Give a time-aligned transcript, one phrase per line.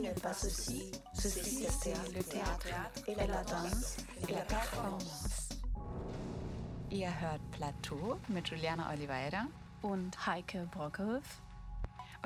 [0.00, 2.68] N'est pas ceci, ceci c'est le théâtre
[3.06, 5.50] et la danse et la performance.
[6.90, 9.46] Ihr hört Plateau mit Juliana Oliveira
[9.82, 11.42] und Heike Brockhoff.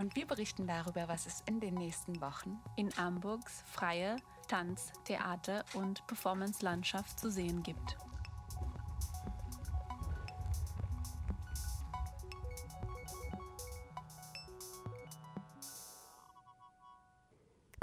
[0.01, 4.17] Und wir berichten darüber, was es in den nächsten Wochen in Hamburgs freie
[4.47, 7.97] Tanz-, Theater- und Performance-Landschaft zu sehen gibt.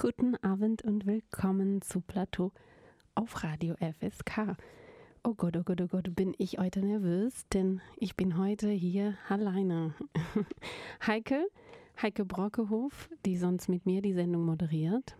[0.01, 2.51] Guten Abend und willkommen zu Plateau
[3.13, 4.57] auf Radio FSK.
[5.23, 9.15] Oh Gott, oh Gott, oh Gott, bin ich heute nervös, denn ich bin heute hier
[9.29, 9.93] alleine.
[11.05, 11.47] Heike,
[12.01, 15.15] Heike Brockehof, die sonst mit mir die Sendung moderiert,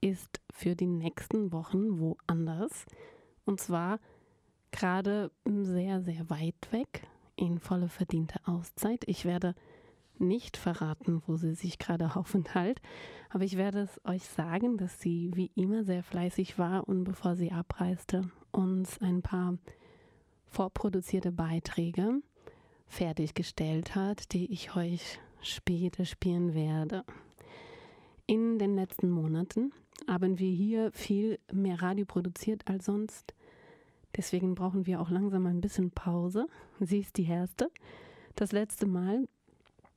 [0.00, 2.86] ist für die nächsten Wochen woanders.
[3.44, 4.00] Und zwar
[4.72, 9.04] gerade sehr, sehr weit weg in volle verdiente Auszeit.
[9.06, 9.54] Ich werde
[10.18, 12.80] nicht verraten, wo sie sich gerade aufenthält,
[13.30, 17.36] aber ich werde es euch sagen, dass sie wie immer sehr fleißig war und bevor
[17.36, 19.58] sie abreiste, uns ein paar
[20.46, 22.20] vorproduzierte Beiträge
[22.86, 27.04] fertiggestellt hat, die ich euch später spielen werde.
[28.26, 29.72] In den letzten Monaten
[30.08, 33.34] haben wir hier viel mehr Radio produziert als sonst.
[34.16, 36.46] Deswegen brauchen wir auch langsam ein bisschen Pause.
[36.80, 37.68] Sie ist die erste.
[38.36, 39.28] Das letzte Mal,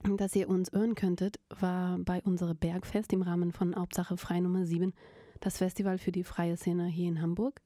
[0.04, 4.66] dass ihr uns hören könntet, war bei unserem Bergfest im Rahmen von Hauptsache Frei Nummer
[4.66, 4.94] 7,
[5.40, 7.62] das Festival für die freie Szene hier in Hamburg,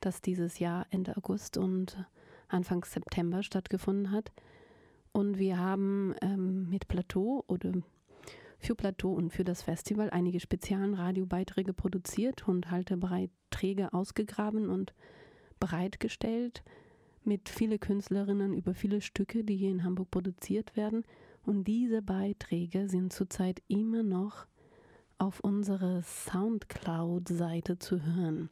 [0.00, 1.96] das dieses Jahr Ende August und
[2.48, 4.32] Anfang September stattgefunden hat.
[5.12, 7.72] Und wir haben ähm, mit Plateau oder
[8.58, 14.94] für Plateau und für das Festival einige speziellen Radiobeiträge produziert und Haltebeiträge ausgegraben und
[15.58, 16.62] bereitgestellt
[17.24, 21.04] mit vielen Künstlerinnen über viele Stücke, die hier in Hamburg produziert werden.
[21.46, 24.46] Und diese Beiträge sind zurzeit immer noch
[25.16, 28.50] auf unserer Soundcloud-Seite zu hören.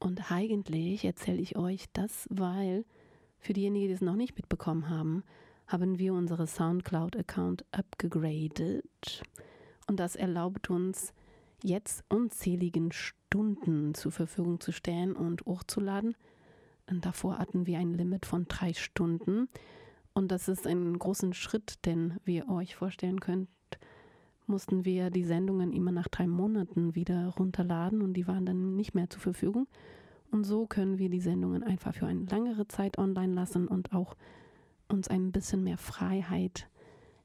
[0.00, 2.84] Und eigentlich erzähle ich euch das, weil
[3.38, 5.22] für diejenigen, die es noch nicht mitbekommen haben,
[5.68, 9.22] haben wir unsere Soundcloud-Account upgegradet.
[9.86, 11.14] Und das erlaubt uns,
[11.62, 16.16] jetzt unzähligen Stunden zur Verfügung zu stellen und hochzuladen.
[16.88, 19.48] Und davor hatten wir ein Limit von drei Stunden.
[20.12, 23.48] Und das ist ein großen Schritt, denn wie ihr euch vorstellen könnt,
[24.46, 28.94] mussten wir die Sendungen immer nach drei Monaten wieder runterladen und die waren dann nicht
[28.94, 29.68] mehr zur Verfügung.
[30.30, 34.16] Und so können wir die Sendungen einfach für eine längere Zeit online lassen und auch
[34.88, 36.68] uns ein bisschen mehr Freiheit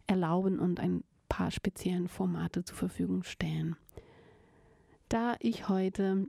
[0.08, 3.76] erlauben und ein paar speziellen Formate zur Verfügung stellen.
[5.10, 6.28] Da ich heute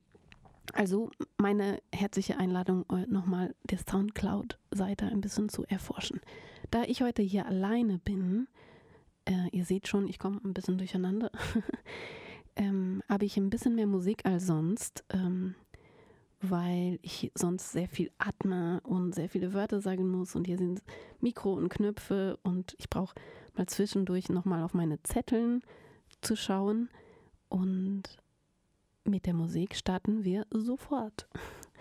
[0.75, 6.21] also meine herzliche Einladung, nochmal der Soundcloud-Seite ein bisschen zu erforschen.
[6.71, 8.49] Da ich heute hier alleine bin,
[9.27, 11.31] äh, ihr seht schon, ich komme ein bisschen durcheinander,
[12.57, 15.55] ähm, habe ich ein bisschen mehr Musik als sonst, ähm,
[16.41, 20.83] weil ich sonst sehr viel atme und sehr viele Wörter sagen muss und hier sind
[21.21, 23.15] Mikro und Knöpfe und ich brauche
[23.55, 25.63] mal zwischendurch nochmal auf meine Zetteln
[26.21, 26.89] zu schauen
[27.49, 28.03] und
[29.09, 31.29] mit der Musik starten wir sofort.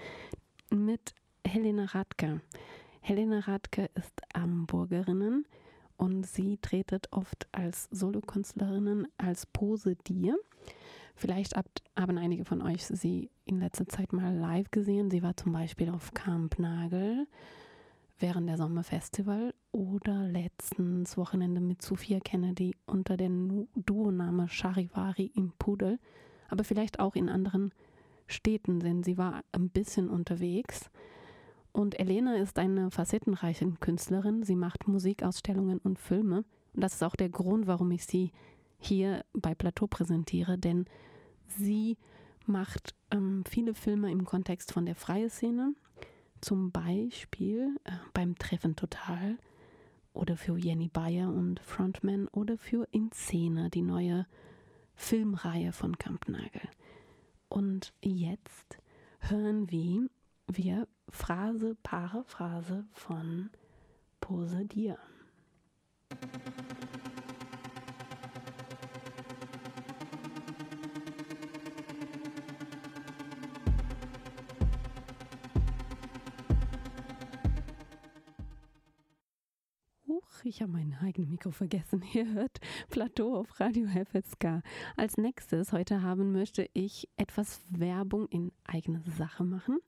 [0.69, 1.13] Mit
[1.45, 2.41] Helena Radke.
[3.01, 5.45] Helena Radke ist Hamburgerin
[5.97, 10.37] und sie tretet oft als Solokünstlerin als Pose Dir.
[11.15, 11.53] Vielleicht
[11.95, 15.09] haben einige von euch sie in letzter Zeit mal live gesehen.
[15.09, 17.27] Sie war zum Beispiel auf Camp Nagel
[18.19, 25.99] während der Sommerfestival oder letztens Wochenende mit Sophia Kennedy unter dem Duoname Charivari im Pudel
[26.49, 27.71] aber vielleicht auch in anderen
[28.27, 30.89] Städten, denn sie war ein bisschen unterwegs.
[31.71, 34.43] Und Elena ist eine facettenreiche Künstlerin.
[34.43, 36.45] Sie macht Musikausstellungen und Filme.
[36.73, 38.31] Und das ist auch der Grund, warum ich sie
[38.77, 40.85] hier bei Plateau präsentiere, denn
[41.47, 41.97] sie
[42.45, 45.73] macht ähm, viele Filme im Kontext von der freien Szene,
[46.41, 49.37] zum Beispiel äh, beim Treffen Total
[50.13, 54.25] oder für Jenny Bayer und Frontman oder für In Szene, die neue
[54.95, 56.69] Filmreihe von Kampnagel.
[57.49, 58.79] Und jetzt
[59.19, 60.09] hören wir,
[60.47, 63.49] wir Phrase, Paraphrase von
[64.19, 64.97] Pose Dir.
[80.45, 82.03] Ich habe mein eigenes Mikro vergessen.
[82.13, 82.59] Ihr hört
[82.89, 84.61] Plateau auf Radio FSK.
[84.95, 89.79] Als nächstes heute haben möchte ich etwas Werbung in eigener Sache machen.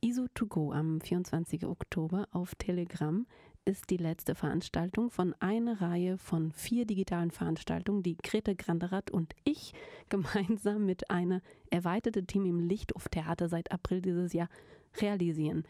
[0.00, 1.66] ISO 2 go am 24.
[1.66, 3.26] Oktober auf Telegram
[3.64, 9.34] ist die letzte Veranstaltung von einer Reihe von vier digitalen Veranstaltungen, die Grete Granderath und
[9.44, 9.74] ich
[10.08, 14.48] gemeinsam mit einem erweiterten Team im Lichthof Theater seit April dieses Jahr
[15.00, 15.64] realisieren.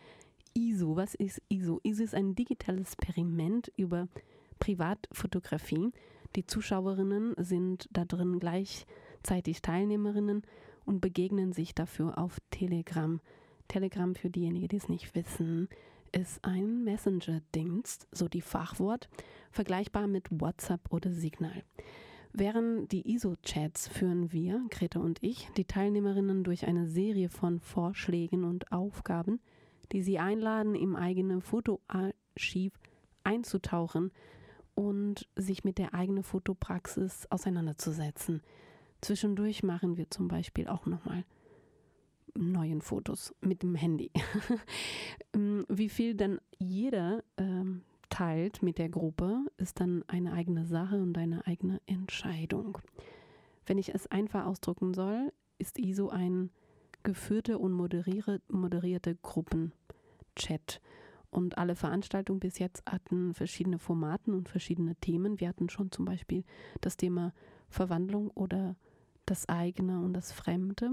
[0.58, 1.78] ISO, was ist ISO?
[1.84, 4.08] ISO ist ein digitales Experiment über
[4.58, 5.92] Privatfotografie.
[6.34, 10.42] Die Zuschauerinnen sind da drin gleichzeitig Teilnehmerinnen
[10.84, 13.20] und begegnen sich dafür auf Telegram.
[13.68, 15.68] Telegram, für diejenigen, die es nicht wissen,
[16.10, 19.08] ist ein Messenger-Dienst, so die Fachwort,
[19.52, 21.62] vergleichbar mit WhatsApp oder Signal.
[22.32, 28.42] Während die ISO-Chats führen wir, Greta und ich, die Teilnehmerinnen durch eine Serie von Vorschlägen
[28.42, 29.38] und Aufgaben,
[29.92, 32.72] die sie einladen, im eigenen Fotoarchiv
[33.24, 34.12] einzutauchen
[34.74, 38.42] und sich mit der eigenen Fotopraxis auseinanderzusetzen.
[39.00, 41.24] Zwischendurch machen wir zum Beispiel auch nochmal
[42.34, 44.10] neuen Fotos mit dem Handy.
[45.34, 50.96] Ähm, wie viel dann jeder ähm, teilt mit der Gruppe, ist dann eine eigene Sache
[50.96, 52.78] und eine eigene Entscheidung.
[53.66, 56.48] Wenn ich es einfach ausdrücken soll, ist ISO ein
[57.02, 60.80] geführte und moderierte, Gruppenchat.
[61.30, 65.40] Und alle Veranstaltungen bis jetzt hatten verschiedene Formaten und verschiedene Themen.
[65.40, 66.44] Wir hatten schon zum Beispiel
[66.80, 67.34] das Thema
[67.68, 68.76] Verwandlung oder
[69.26, 70.90] das eigene und das Fremde.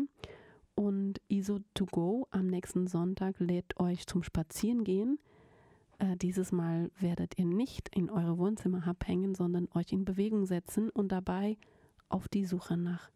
[0.76, 5.20] Und ISO 2 go am nächsten Sonntag lädt euch zum Spazierengehen.
[6.00, 10.90] Äh, dieses Mal werdet ihr nicht in eure Wohnzimmer abhängen, sondern euch in Bewegung setzen
[10.90, 11.58] und dabei
[12.10, 13.10] auf die Suche nach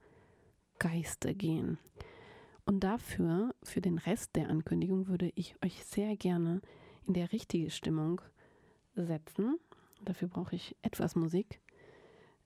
[0.80, 1.78] Geister gehen.
[2.70, 6.62] Und dafür, für den Rest der Ankündigung, würde ich euch sehr gerne
[7.08, 8.22] in der richtige Stimmung
[8.94, 9.58] setzen.
[10.06, 11.62] Dafür brauche ich etwas Musik.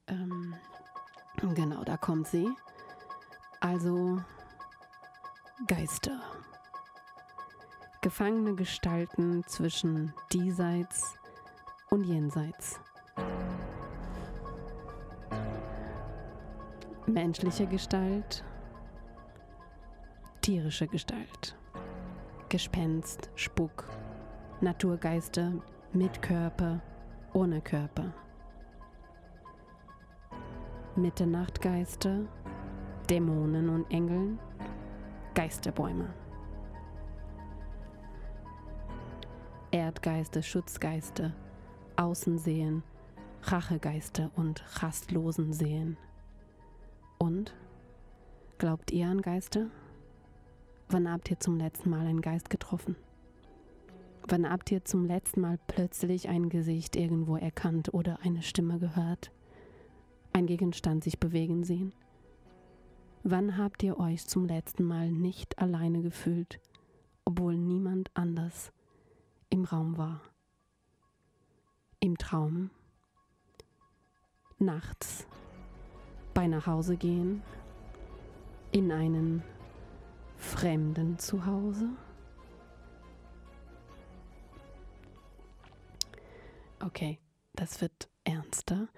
[0.07, 0.55] Ähm,
[1.55, 2.47] genau, da kommt sie.
[3.59, 4.21] Also
[5.67, 6.21] Geister.
[8.01, 11.15] Gefangene Gestalten zwischen diesseits
[11.89, 12.79] und jenseits.
[17.07, 18.45] Menschliche Gestalt,
[20.43, 21.55] tierische Gestalt,
[22.49, 23.85] Gespenst, Spuck,
[24.59, 25.53] Naturgeister
[25.93, 26.81] mit Körper,
[27.31, 28.13] ohne Körper.
[30.97, 32.25] Mitternachtgeister,
[33.09, 34.37] Dämonen und Engeln,
[35.33, 36.13] Geisterbäume.
[39.71, 41.31] Erdgeister, Schutzgeister,
[41.95, 42.83] Außensehen,
[43.43, 45.95] Rachegeister und rastlosen Sehen.
[47.17, 47.55] Und?
[48.57, 49.67] Glaubt ihr an Geister?
[50.89, 52.95] Wann habt ihr zum letzten Mal einen Geist getroffen?
[54.27, 59.31] Wann habt ihr zum letzten Mal plötzlich ein Gesicht irgendwo erkannt oder eine Stimme gehört?
[60.31, 61.93] Ein Gegenstand sich bewegen sehen?
[63.23, 66.59] Wann habt ihr euch zum letzten Mal nicht alleine gefühlt,
[67.25, 68.71] obwohl niemand anders
[69.49, 70.21] im Raum war?
[71.99, 72.69] Im Traum?
[74.59, 75.27] Nachts?
[76.33, 77.41] Bei nach Hause gehen?
[78.71, 79.43] In einen
[80.43, 81.89] fremden Zuhause?
[86.79, 87.19] Okay,
[87.53, 88.89] das wird ernster.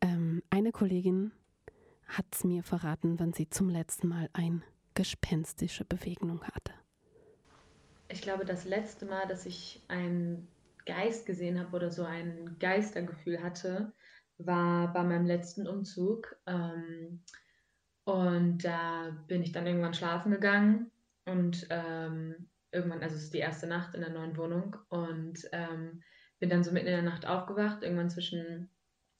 [0.00, 1.32] Ähm, eine Kollegin
[2.06, 4.62] hat es mir verraten, wann sie zum letzten Mal eine
[4.94, 6.74] gespenstische Bewegung hatte.
[8.08, 10.48] Ich glaube, das letzte Mal, dass ich einen
[10.86, 13.92] Geist gesehen habe oder so ein Geistergefühl hatte,
[14.38, 16.36] war bei meinem letzten Umzug.
[16.46, 17.22] Ähm,
[18.08, 20.90] und da bin ich dann irgendwann schlafen gegangen
[21.26, 26.02] und ähm, irgendwann, also es ist die erste Nacht in der neuen Wohnung und ähm,
[26.38, 28.70] bin dann so mitten in der Nacht aufgewacht, irgendwann zwischen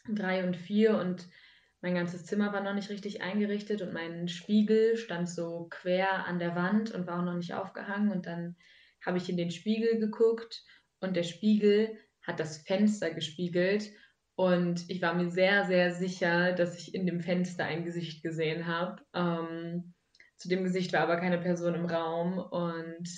[0.09, 1.28] drei und vier und
[1.83, 6.38] mein ganzes Zimmer war noch nicht richtig eingerichtet und mein Spiegel stand so quer an
[6.38, 8.11] der Wand und war auch noch nicht aufgehangen.
[8.11, 8.57] Und dann
[9.04, 10.64] habe ich in den Spiegel geguckt
[11.00, 13.90] und der Spiegel hat das Fenster gespiegelt.
[14.38, 18.68] Und ich war mir sehr, sehr sicher, dass ich in dem Fenster ein Gesicht gesehen
[18.68, 19.02] habe.
[19.12, 19.95] Ähm,
[20.37, 22.38] zu dem Gesicht war aber keine Person im Raum.
[22.38, 23.09] Und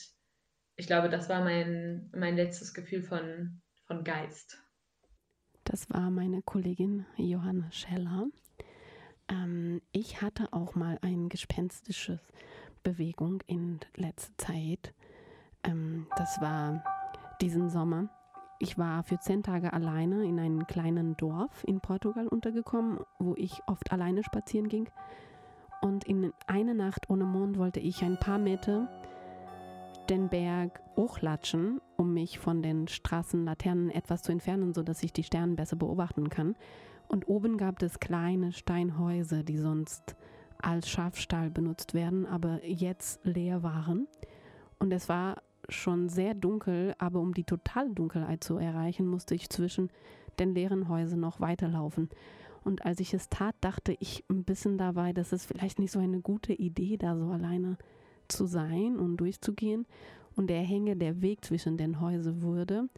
[0.76, 4.64] ich glaube, das war mein, mein letztes Gefühl von, von Geist.
[5.64, 8.28] Das war meine Kollegin Johanna Scheller.
[9.28, 12.18] Ähm, ich hatte auch mal eine gespenstische
[12.82, 14.94] Bewegung in letzter Zeit.
[15.64, 16.82] Ähm, das war
[17.42, 18.08] diesen Sommer.
[18.62, 23.62] Ich war für zehn Tage alleine in einem kleinen Dorf in Portugal untergekommen, wo ich
[23.66, 24.86] oft alleine spazieren ging.
[25.80, 28.86] Und in einer Nacht ohne Mond wollte ich ein paar Meter
[30.10, 35.54] den Berg hochlatschen, um mich von den Straßenlaternen etwas zu entfernen, sodass ich die Sterne
[35.54, 36.54] besser beobachten kann.
[37.08, 40.16] Und oben gab es kleine Steinhäuser, die sonst
[40.60, 44.06] als Schafstall benutzt werden, aber jetzt leer waren.
[44.78, 45.40] Und es war
[45.70, 49.90] schon sehr dunkel, aber um die totale Dunkelheit zu erreichen, musste ich zwischen
[50.38, 52.08] den leeren Häusern noch weiterlaufen.
[52.62, 55.98] Und als ich es tat, dachte ich ein bisschen dabei, dass es vielleicht nicht so
[55.98, 57.78] eine gute Idee, da so alleine
[58.28, 59.86] zu sein und durchzugehen.
[60.36, 62.88] Und der Hänge, der Weg zwischen den Häusern wurde,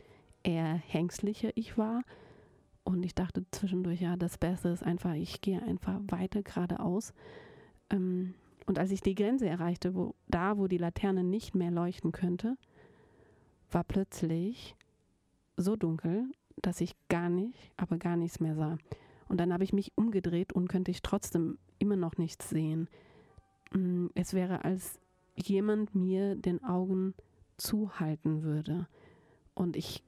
[0.43, 2.03] eher hängslicher ich war.
[2.85, 7.15] Und ich dachte zwischendurch, ja, das Beste ist einfach, ich gehe einfach weiter geradeaus.
[7.91, 8.35] Ähm,
[8.67, 12.57] und als ich die Grenze erreichte, wo da, wo die Laterne nicht mehr leuchten könnte,
[13.71, 14.77] war plötzlich
[15.57, 16.27] so dunkel,
[16.57, 18.79] dass ich gar nicht, aber gar nichts mehr sah.
[19.29, 22.89] Und dann habe ich mich umgedreht und könnte ich trotzdem immer noch nichts sehen.
[23.73, 25.01] Mm, es wäre, als
[25.35, 27.15] jemand mir den Augen
[27.57, 28.87] zuhalten würde.
[29.55, 30.03] Und ich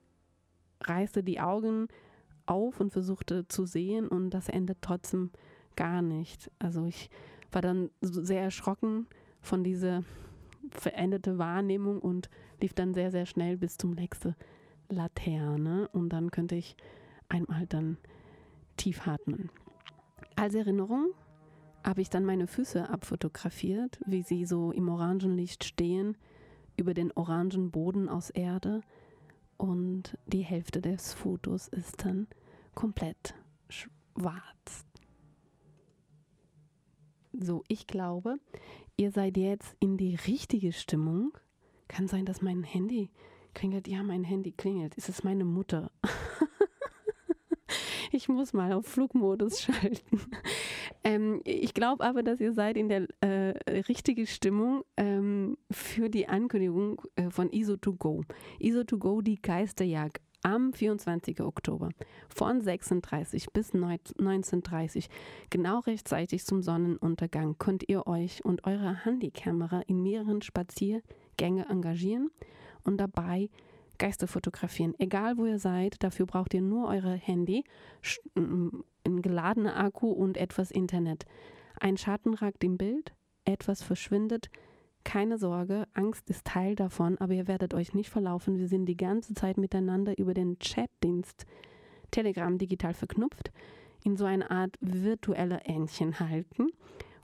[0.83, 1.89] reißte die Augen
[2.47, 5.31] auf und versuchte zu sehen und das endet trotzdem
[5.77, 6.51] gar nicht.
[6.59, 7.09] Also ich
[7.55, 9.07] war dann sehr erschrocken
[9.41, 10.03] von dieser
[10.71, 12.29] veränderte Wahrnehmung und
[12.61, 14.35] lief dann sehr, sehr schnell bis zum nächsten
[14.89, 16.77] Laterne und dann könnte ich
[17.29, 17.97] einmal dann
[18.77, 19.51] tief atmen.
[20.37, 21.13] Als Erinnerung
[21.85, 26.17] habe ich dann meine Füße abfotografiert, wie sie so im Orangenlicht stehen,
[26.77, 28.81] über den orangen Boden aus Erde
[29.57, 32.27] und die Hälfte des Fotos ist dann
[32.75, 33.35] komplett
[33.69, 34.85] schwarz.
[37.41, 38.37] So, ich glaube,
[38.97, 41.33] ihr seid jetzt in die richtige Stimmung.
[41.89, 43.11] Kann sein, dass mein Handy
[43.55, 43.89] klingelt.
[43.89, 44.95] Ja, mein Handy klingelt.
[44.95, 45.91] Ist es meine Mutter?
[48.13, 50.21] ich muss mal auf Flugmodus schalten.
[51.03, 56.29] Ähm, ich glaube aber, dass ihr seid in der äh, richtigen Stimmung ähm, für die
[56.29, 58.25] Ankündigung äh, von ISO2Go.
[58.61, 61.41] ISO2Go, die Geisterjagd am 24.
[61.41, 61.89] Oktober
[62.29, 65.09] von 36 bis 19.30
[65.51, 72.31] genau rechtzeitig zum Sonnenuntergang könnt ihr euch und eure Handykamera in mehreren Spaziergänge engagieren
[72.85, 73.49] und dabei
[73.99, 74.95] Geister fotografieren.
[74.99, 77.65] Egal wo ihr seid, dafür braucht ihr nur eure Handy,
[78.35, 81.25] ein geladener Akku und etwas Internet.
[81.81, 84.51] Ein Schatten ragt im Bild, etwas verschwindet,
[85.05, 88.59] keine Sorge, Angst ist Teil davon, aber ihr werdet euch nicht verlaufen.
[88.59, 91.47] Wir sind die ganze Zeit miteinander über den Chatdienst
[92.11, 93.53] Telegram digital verknüpft,
[94.05, 96.69] in so eine Art virtuelle Ähnchen halten.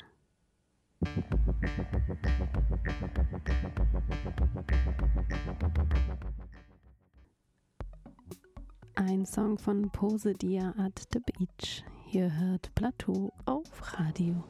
[8.96, 11.86] Ein Song von Pose Dia at the Beach.
[12.06, 14.44] Hier hört Plateau auf Radio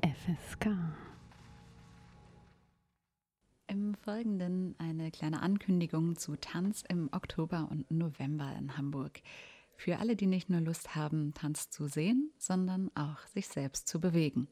[0.00, 0.70] FSK.
[3.66, 9.20] Im Folgenden eine kleine Ankündigung zu Tanz im Oktober und November in Hamburg.
[9.76, 14.00] Für alle, die nicht nur Lust haben, Tanz zu sehen, sondern auch sich selbst zu
[14.00, 14.48] bewegen.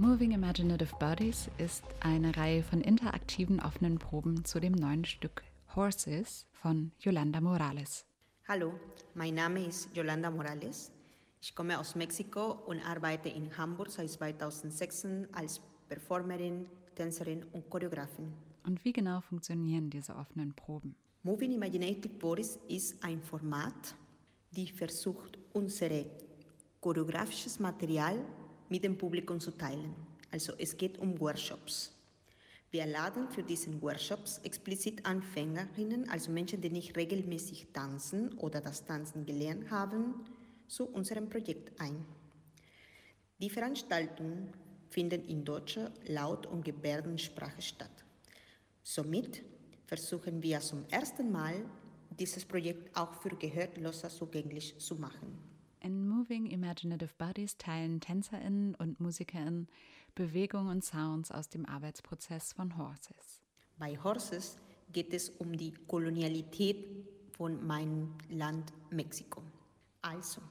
[0.00, 5.42] Moving Imaginative Bodies ist eine Reihe von interaktiven offenen Proben zu dem neuen Stück
[5.76, 8.09] Horses von Yolanda Morales.
[8.52, 8.74] Hallo,
[9.14, 10.90] mein Name ist Yolanda Morales.
[11.40, 16.66] Ich komme aus Mexiko und arbeite in Hamburg seit 2006 als Performerin,
[16.96, 18.32] Tänzerin und Choreografin.
[18.66, 20.96] Und wie genau funktionieren diese offenen Proben?
[21.22, 23.94] Moving Imaginative Bodies ist ein Format,
[24.50, 25.90] die versucht, unser
[26.80, 28.18] choreografisches Material
[28.68, 29.94] mit dem Publikum zu teilen.
[30.32, 31.92] Also es geht um Workshops.
[32.72, 38.84] Wir laden für diesen Workshops explizit Anfängerinnen, also Menschen, die nicht regelmäßig tanzen oder das
[38.84, 40.14] Tanzen gelernt haben,
[40.68, 42.04] zu unserem Projekt ein.
[43.40, 44.52] Die Veranstaltungen
[44.88, 48.04] finden in deutscher Laut- und Gebärdensprache statt.
[48.84, 49.42] Somit
[49.86, 51.64] versuchen wir zum ersten Mal,
[52.18, 55.38] dieses Projekt auch für Gehörlose zugänglich zu machen.
[55.80, 59.68] In Moving Imaginative Bodies teilen TänzerInnen und MusikerInnen
[60.14, 63.40] Bewegungen und Sounds aus dem Arbeitsprozess von Horses.
[63.78, 64.58] Bei Horses
[64.92, 66.86] geht es um die Kolonialität
[67.36, 69.42] von meinem Land Mexiko.
[70.02, 70.42] Also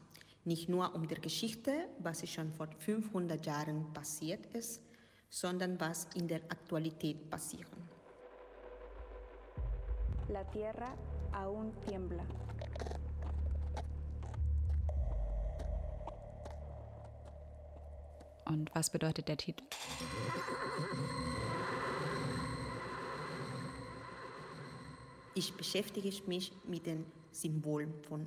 [0.45, 4.81] nicht nur um die Geschichte, was schon vor 500 Jahren passiert ist,
[5.29, 7.69] sondern was in der Aktualität passiert.
[10.29, 10.95] La tierra
[11.31, 12.23] aún tiembla.
[18.49, 19.63] Und was bedeutet der Titel?
[25.35, 28.25] Ich beschäftige mich mit den Symbolen von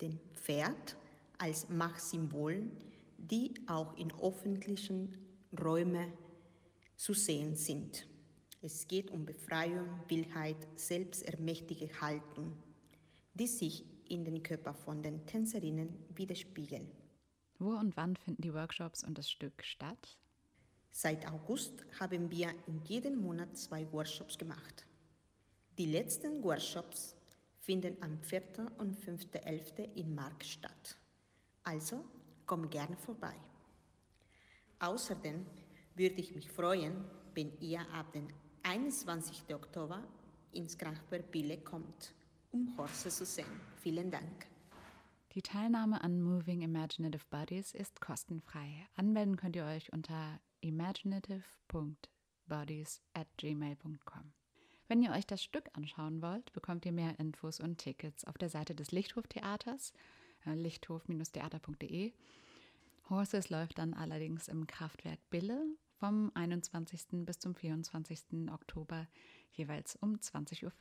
[0.00, 0.96] dem Pferd
[1.36, 2.72] als Machtsymbolen,
[3.18, 5.14] die auch in öffentlichen
[5.62, 6.10] Räumen
[6.96, 8.06] zu sehen sind.
[8.62, 12.56] Es geht um Befreiung, Wildheit, selbstermächtige Haltung,
[13.34, 16.99] die sich in den Körper von den Tänzerinnen widerspiegeln.
[17.60, 20.16] Wo und wann finden die Workshops und das Stück statt?
[20.90, 24.86] Seit August haben wir in jedem Monat zwei Workshops gemacht.
[25.76, 27.14] Die letzten Workshops
[27.60, 28.42] finden am 4.
[28.78, 29.94] und 5.11.
[29.94, 30.96] in Mark statt.
[31.62, 32.02] Also
[32.46, 33.34] komm gerne vorbei.
[34.78, 35.44] Außerdem
[35.94, 38.28] würde ich mich freuen, wenn ihr ab dem
[38.62, 39.54] 21.
[39.54, 40.02] Oktober
[40.52, 42.14] ins Kraftwerk Bille kommt,
[42.52, 43.60] um Horse zu sehen.
[43.82, 44.46] Vielen Dank.
[45.34, 48.88] Die Teilnahme an Moving Imaginative Bodies ist kostenfrei.
[48.96, 54.32] Anmelden könnt ihr euch unter imaginative.bodies at gmail.com.
[54.88, 58.48] Wenn ihr euch das Stück anschauen wollt, bekommt ihr mehr Infos und Tickets auf der
[58.48, 59.92] Seite des Lichthof-Theaters,
[60.46, 62.12] äh, lichthof-theater.de.
[63.08, 65.64] Horses läuft dann allerdings im Kraftwerk Bille
[66.00, 67.24] vom 21.
[67.24, 68.50] bis zum 24.
[68.50, 69.06] Oktober
[69.52, 70.72] jeweils um 20.15 Uhr.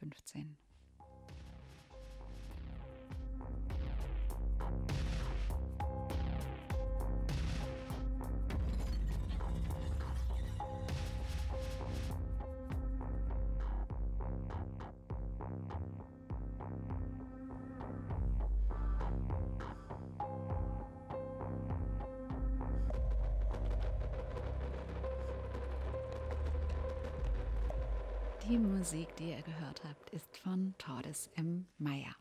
[29.39, 31.65] Ihr gehört habt, ist von Tordes M.
[31.77, 32.15] Meyer.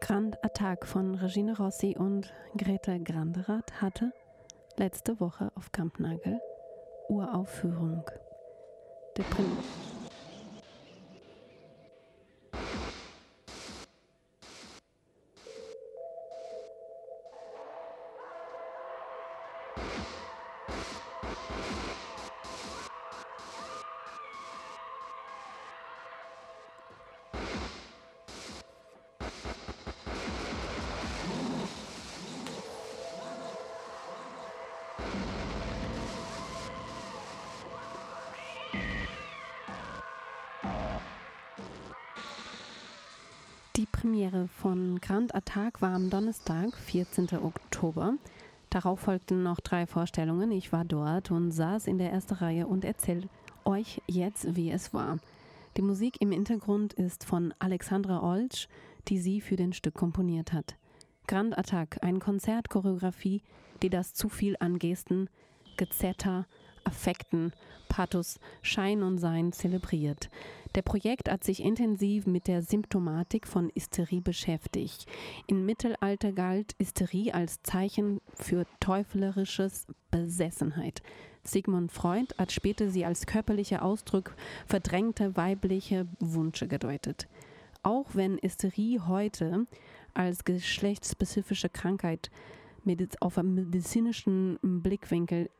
[0.00, 4.12] Grand Attack von Regine Rossi und Greta Granderath hatte
[4.76, 6.38] letzte Woche auf Kampnagel
[7.08, 8.04] Uraufführung.
[9.16, 9.56] Der Prim
[43.76, 47.28] Die Premiere von Grand Attack war am Donnerstag, 14.
[47.42, 48.14] Oktober.
[48.76, 50.50] Darauf folgten noch drei Vorstellungen.
[50.50, 53.26] Ich war dort und saß in der ersten Reihe und erzähle
[53.64, 55.16] euch jetzt, wie es war.
[55.78, 58.68] Die Musik im Hintergrund ist von Alexandra Olsch,
[59.08, 60.76] die sie für den Stück komponiert hat.
[61.26, 63.40] Grand Attack, eine Konzertchoreografie,
[63.80, 65.30] die das zu viel an Gesten,
[65.78, 66.44] Gezetter,
[66.86, 67.52] Affekten,
[67.88, 70.30] Pathos, Schein und Sein zelebriert.
[70.74, 75.06] Der Projekt hat sich intensiv mit der Symptomatik von Hysterie beschäftigt.
[75.46, 81.02] Im Mittelalter galt Hysterie als Zeichen für teuflerisches Besessenheit.
[81.42, 84.34] Sigmund Freud hat später sie als körperlicher Ausdruck
[84.66, 87.28] verdrängter weibliche Wünsche gedeutet.
[87.82, 89.66] Auch wenn Hysterie heute
[90.12, 92.30] als geschlechtsspezifische Krankheit
[93.20, 95.50] auf einem medizinischen Blickwinkel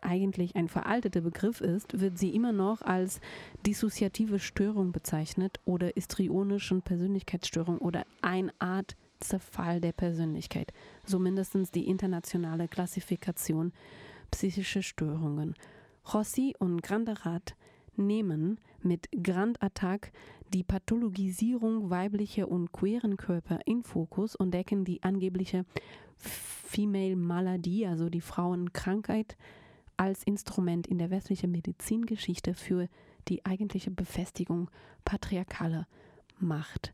[0.00, 3.20] eigentlich ein veralteter Begriff ist, wird sie immer noch als
[3.66, 10.72] dissoziative Störung bezeichnet oder histrionischen Persönlichkeitsstörung oder eine Art Zerfall der Persönlichkeit.
[11.04, 13.72] So mindestens die internationale Klassifikation
[14.30, 15.54] psychische Störungen.
[16.12, 17.56] Rossi und Granderath
[17.96, 20.12] nehmen mit Grand Attack
[20.52, 25.64] die Pathologisierung weiblicher und queeren Körper in Fokus und decken die angebliche
[26.18, 29.36] Female Maladie, also die Frauenkrankheit,
[29.96, 32.88] als Instrument in der westlichen Medizingeschichte für
[33.28, 34.70] die eigentliche Befestigung
[35.04, 35.86] patriarkaler
[36.38, 36.92] Macht.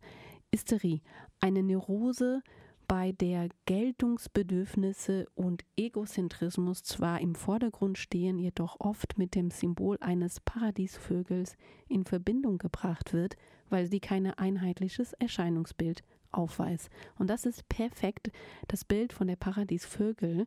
[0.54, 1.00] Hysterie,
[1.40, 2.42] eine Neurose,
[2.86, 10.40] bei der Geltungsbedürfnisse und Egozentrismus zwar im Vordergrund stehen, jedoch oft mit dem Symbol eines
[10.40, 11.56] Paradiesvögels
[11.88, 13.36] in Verbindung gebracht wird,
[13.70, 16.02] weil sie kein einheitliches Erscheinungsbild
[16.32, 16.90] aufweist.
[17.18, 18.30] Und das ist perfekt
[18.68, 20.46] das Bild von der Paradiesvögel,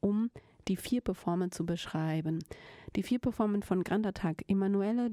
[0.00, 0.30] um
[0.68, 2.42] die vier Performen zu beschreiben.
[2.96, 5.12] Die vier Performen von Grand Attack, Emanuele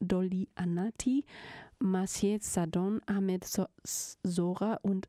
[0.00, 1.24] Dolly Anati,
[1.78, 3.44] Maciej Sadon, Ahmed
[3.84, 5.08] Sora und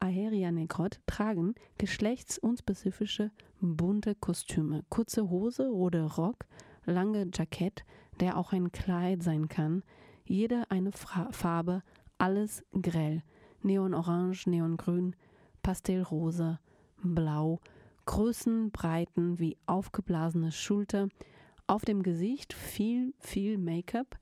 [0.00, 6.46] Aheria Negrot tragen geschlechtsunspezifische bunte Kostüme, kurze Hose oder Rock,
[6.86, 7.84] lange Jackett,
[8.18, 9.82] der auch ein Kleid sein kann,
[10.24, 11.82] jede eine Farbe,
[12.16, 13.22] alles grell,
[13.62, 15.16] neonorange, neongrün,
[15.62, 16.60] pastellrosa,
[17.02, 17.60] blau,
[18.06, 21.08] Größen, Breiten wie aufgeblasene Schulter,
[21.66, 24.18] auf dem Gesicht viel, viel Make-up,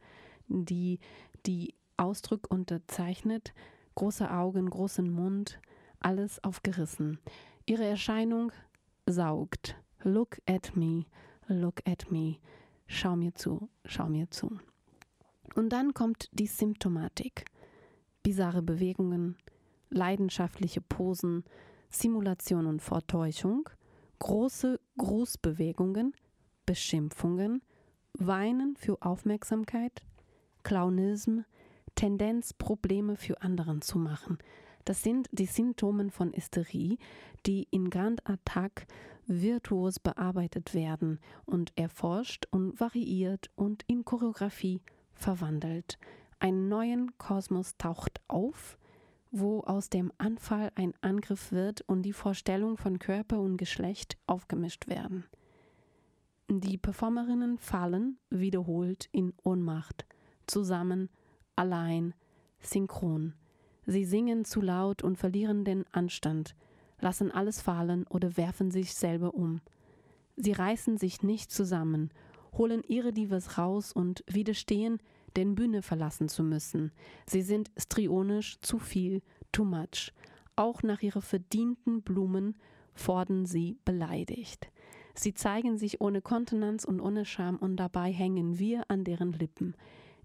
[0.48, 0.98] die
[1.46, 3.54] die Ausdruck unterzeichnet,
[3.94, 5.60] große Augen, großen Mund,
[6.00, 7.18] alles aufgerissen.
[7.66, 8.52] Ihre Erscheinung
[9.06, 9.76] saugt.
[10.02, 11.06] Look at me,
[11.46, 12.36] look at me.
[12.86, 14.58] Schau mir zu, schau mir zu.
[15.54, 17.46] Und dann kommt die Symptomatik.
[18.22, 19.36] Bizarre Bewegungen,
[19.90, 21.44] leidenschaftliche Posen,
[21.90, 23.68] Simulation und Vortäuschung,
[24.18, 26.12] große Grußbewegungen,
[26.66, 27.62] Beschimpfungen,
[28.14, 30.02] Weinen für Aufmerksamkeit,
[30.62, 31.40] Clownism,
[31.94, 34.38] Tendenz, Probleme für anderen zu machen.
[34.84, 36.98] Das sind die Symptome von Hysterie,
[37.46, 38.86] die in Grand Attack
[39.26, 44.80] virtuos bearbeitet werden und erforscht und variiert und in Choreografie
[45.12, 45.98] verwandelt.
[46.40, 48.78] Ein neuen Kosmos taucht auf,
[49.30, 54.88] wo aus dem Anfall ein Angriff wird und die Vorstellung von Körper und Geschlecht aufgemischt
[54.88, 55.24] werden.
[56.48, 60.06] Die Performerinnen fallen wiederholt in Ohnmacht,
[60.46, 61.10] zusammen,
[61.56, 62.14] allein,
[62.60, 63.34] synchron.
[63.84, 66.54] Sie singen zu laut und verlieren den Anstand,
[67.00, 69.60] lassen alles fallen oder werfen sich selber um.
[70.36, 72.10] Sie reißen sich nicht zusammen,
[72.52, 75.00] holen ihre Divas raus und widerstehen,
[75.38, 76.90] den Bühne verlassen zu müssen.
[77.24, 79.22] Sie sind strionisch, zu viel,
[79.52, 80.12] too much.
[80.56, 82.56] Auch nach ihrer verdienten Blumen
[82.94, 84.68] fordern sie beleidigt.
[85.14, 89.74] Sie zeigen sich ohne Kontenanz und ohne Scham und dabei hängen wir an deren Lippen.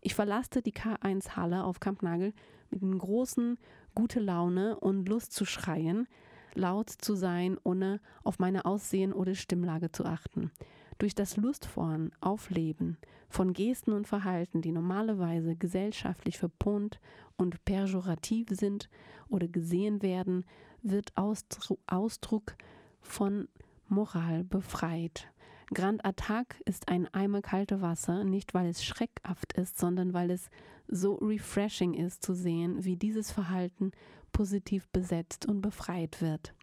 [0.01, 2.33] Ich verlasse die K1-Halle auf Kampnagel
[2.71, 3.59] mit einer großen
[3.93, 6.07] gute Laune und Lust zu schreien,
[6.55, 10.51] laut zu sein, ohne auf meine Aussehen oder Stimmlage zu achten.
[10.97, 12.97] Durch das lustvollen Aufleben
[13.29, 16.99] von Gesten und Verhalten, die normalerweise gesellschaftlich verpont
[17.35, 18.89] und pejorativ sind
[19.27, 20.45] oder gesehen werden,
[20.81, 22.55] wird Ausdruck
[23.01, 23.47] von
[23.87, 25.29] Moral befreit.
[25.73, 30.49] Grand Attack ist ein Eimer kalte Wasser, nicht weil es schreckhaft ist, sondern weil es
[30.87, 33.91] so refreshing ist zu sehen, wie dieses Verhalten
[34.31, 36.53] positiv besetzt und befreit wird.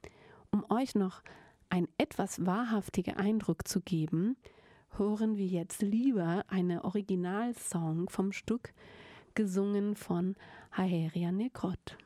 [0.51, 1.23] Um euch noch
[1.71, 4.37] ein etwas wahrhaftiger Eindruck zu geben,
[4.97, 8.75] hören wir jetzt lieber eine Originalsong vom Stück,
[9.35, 10.37] gesungen von
[10.73, 11.97] Haeria Negrot.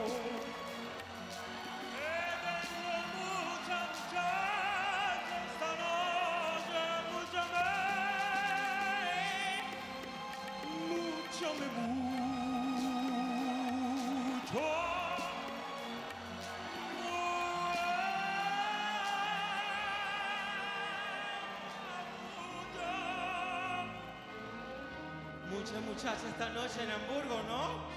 [25.65, 27.89] Mucha muchacha esta noche en Hamburgo, ¿no?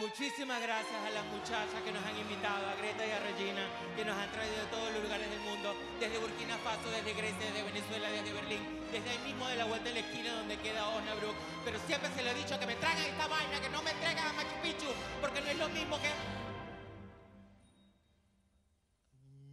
[0.00, 4.02] Muchísimas gracias a las muchachas que nos han invitado, a Greta y a Regina, que
[4.02, 7.68] nos han traído de todos los lugares del mundo, desde Burkina Faso, desde Grecia, desde
[7.68, 11.36] Venezuela, desde Berlín, desde ahí mismo de la vuelta de la esquina donde queda Osnabrück.
[11.66, 14.26] Pero siempre se lo he dicho que me traigan esta vaina, que no me traigan
[14.28, 14.88] a Machu Picchu,
[15.20, 16.08] porque no es lo mismo que...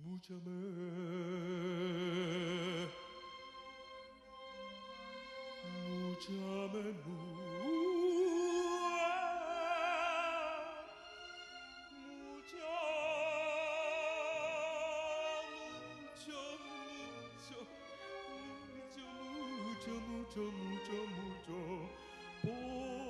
[0.07, 0.33] Mucha
[20.27, 21.51] 무저 무저 무저
[22.43, 23.06] 보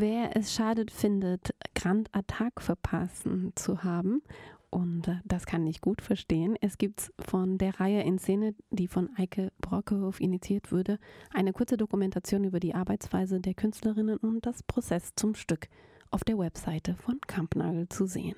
[0.00, 4.22] Wer es schadet findet, Grand Attack verpassen zu haben,
[4.70, 6.56] und äh, das kann ich gut verstehen.
[6.62, 10.98] Es gibt von der Reihe in Szene, die von Eike Brockehoff initiiert wurde,
[11.34, 15.68] eine kurze Dokumentation über die Arbeitsweise der Künstlerinnen und das Prozess zum Stück
[16.10, 18.36] auf der Webseite von Kampnagel zu sehen.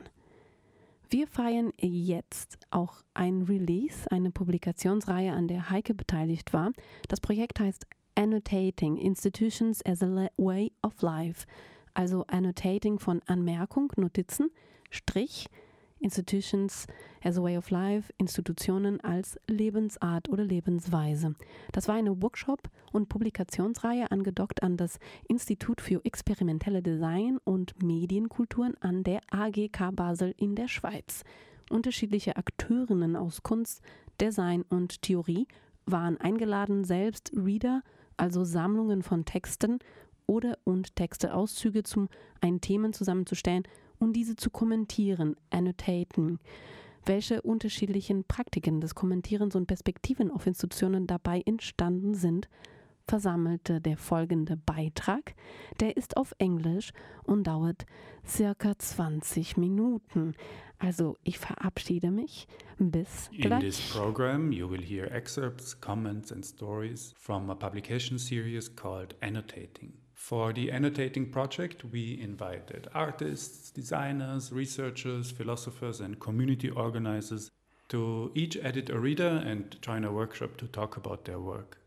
[1.11, 6.73] Wir feiern jetzt auch ein Release, eine Publikationsreihe, an der Heike beteiligt war.
[7.07, 11.47] Das Projekt heißt Annotating Institutions as a Way of Life,
[11.95, 14.51] also Annotating von Anmerkung, Notizen,
[14.91, 15.47] Strich,
[15.99, 16.87] Institutions
[17.23, 21.35] as a Way of Life, Institutionen als Lebensart oder Lebensweise.
[21.73, 24.99] Das war eine Workshop- und Publikationsreihe angedockt an das
[25.29, 31.23] Institut für experimentelle Design und Medienkulturen an der AGK Basel in der Schweiz.
[31.71, 33.81] Unterschiedliche Akteurinnen aus Kunst,
[34.21, 35.47] Design und Theorie
[35.87, 37.83] waren eingeladen, selbst Reader
[38.23, 39.81] also Sammlungen von Texten
[40.29, 42.09] oder und Texteauszüge zum
[42.41, 43.65] einen Themen zusammenzustellen
[43.99, 46.39] und diese zu kommentieren, annotaten.
[47.05, 52.49] Welche unterschiedlichen Praktiken des Kommentierens und Perspektiven auf Institutionen dabei entstanden sind,
[53.07, 55.35] versammelte der folgende Beitrag.
[55.81, 56.93] Der ist auf Englisch
[57.25, 57.87] und dauert
[58.27, 60.35] circa 20 Minuten.
[60.79, 62.49] Also ich verabschiede mich.
[62.79, 63.63] Bis gleich.
[63.63, 69.15] In this program you will hear excerpts, comments and stories from a publication series called
[69.21, 69.93] Annotating.
[70.15, 77.51] For the annotating project, we invited artists, designers, researchers, philosophers, and community organizers
[77.89, 81.82] to each edit a reader and join a workshop to talk about their work.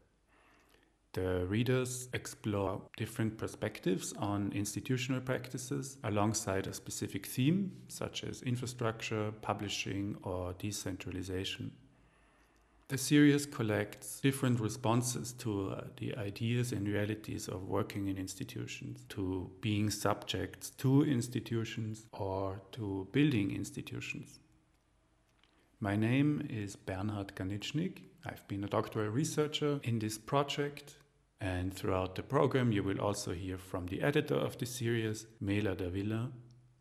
[1.15, 9.32] The readers explore different perspectives on institutional practices alongside a specific theme, such as infrastructure,
[9.41, 11.71] publishing, or decentralization.
[12.89, 19.06] The series collects different responses to uh, the ideas and realities of working in institutions,
[19.08, 24.39] to being subjects to institutions, or to building institutions.
[25.80, 27.99] My name is Bernhard Ganitschnik.
[28.25, 30.95] I've been a doctoral researcher in this project
[31.41, 35.76] and throughout the program, you will also hear from the editor of the series, Mela
[35.76, 36.32] Davila,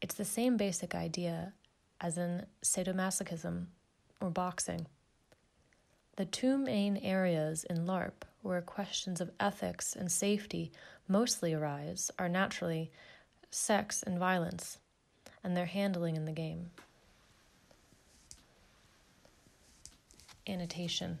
[0.00, 1.54] It's the same basic idea
[2.00, 3.66] as in sadomasochism
[4.20, 4.86] or boxing.
[6.14, 10.70] The two main areas in LARP where questions of ethics and safety
[11.08, 12.92] mostly arise are naturally
[13.50, 14.78] sex and violence,
[15.42, 16.70] and their handling in the game.
[20.46, 21.18] Annotation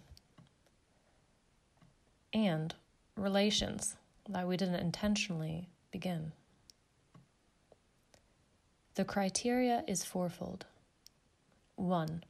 [2.32, 2.74] and
[3.16, 3.96] relations
[4.28, 6.32] that we didn't intentionally begin.
[8.94, 10.66] The criteria is fourfold.
[11.76, 12.24] 1.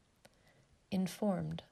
[0.90, 1.62] Informed.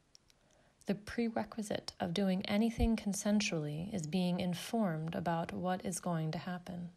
[0.86, 6.88] The prerequisite of doing anything consensually is being informed about what is going to happen.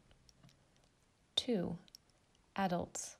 [1.35, 1.77] 2.
[2.55, 3.15] Adults.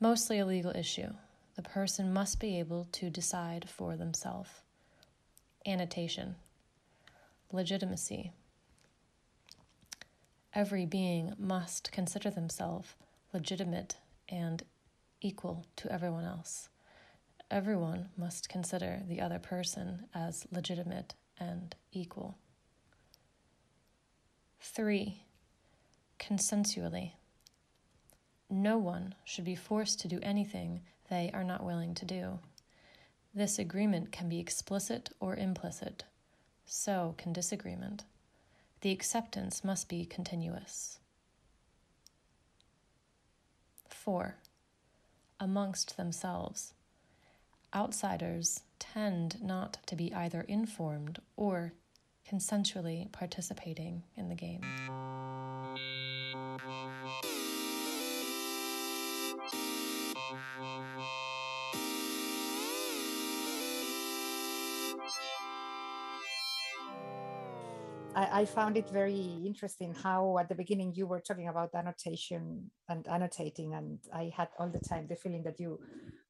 [0.00, 1.12] Mostly a legal issue.
[1.56, 4.50] The person must be able to decide for themselves.
[5.66, 6.36] Annotation.
[7.52, 8.32] Legitimacy.
[10.54, 12.94] Every being must consider themselves
[13.32, 13.96] legitimate
[14.28, 14.62] and
[15.20, 16.70] equal to everyone else.
[17.50, 22.38] Everyone must consider the other person as legitimate and equal.
[24.60, 25.24] 3.
[26.18, 27.12] Consensually.
[28.50, 32.40] No one should be forced to do anything they are not willing to do.
[33.32, 36.04] This agreement can be explicit or implicit.
[36.66, 38.04] So can disagreement.
[38.80, 40.98] The acceptance must be continuous.
[43.88, 44.36] 4.
[45.38, 46.74] Amongst themselves.
[47.72, 51.72] Outsiders tend not to be either informed or
[52.28, 54.62] consensually participating in the game.
[68.32, 73.06] I, found it very interesting how at the beginning you were talking about annotation and
[73.08, 75.80] annotating, and I had all the time the feeling that you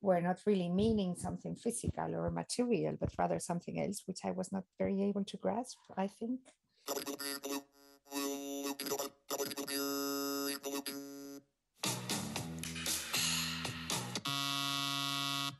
[0.00, 4.52] were not really meaning something physical or material, but rather something else, which I was
[4.52, 6.40] not very able to grasp, I think.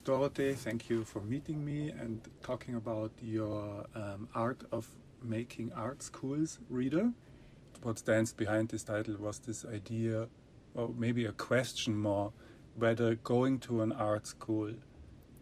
[0.05, 4.89] Dorothee, thank you for meeting me and talking about your um, art of
[5.23, 7.13] making art schools reader.
[7.83, 10.29] What stands behind this title was this idea,
[10.75, 12.33] or maybe a question more,
[12.75, 14.73] whether going to an art school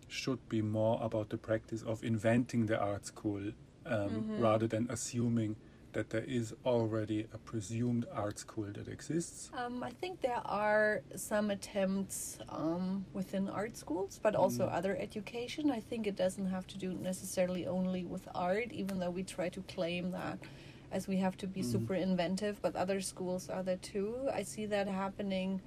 [0.09, 3.53] should be more about the practice of inventing the art school
[3.87, 4.41] um, mm-hmm.
[4.41, 5.57] rather than assuming
[5.93, 9.51] that there is already a presumed art school that exists?
[9.57, 14.75] Um, I think there are some attempts um, within art schools, but also mm.
[14.75, 15.71] other education.
[15.71, 19.49] I think it doesn't have to do necessarily only with art, even though we try
[19.51, 20.39] to claim that
[20.91, 21.73] as we have to be mm.
[21.73, 24.15] super inventive, but other schools are there too.
[24.33, 25.61] I see that happening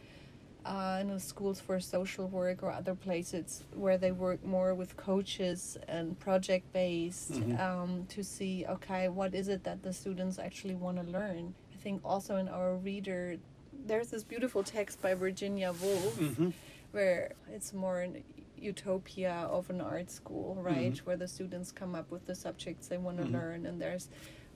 [0.66, 4.96] uh, in the schools for social work or other places where they work more with
[4.96, 7.60] coaches and project based mm-hmm.
[7.60, 11.78] um, to see okay what is it that the students actually want to learn i
[11.78, 13.38] think also in our reader
[13.86, 16.50] there's this beautiful text by virginia woolf mm-hmm.
[16.92, 18.24] where it's more an
[18.56, 21.06] utopia of an art school right mm-hmm.
[21.06, 23.34] where the students come up with the subjects they want to mm-hmm.
[23.34, 24.10] learn and there's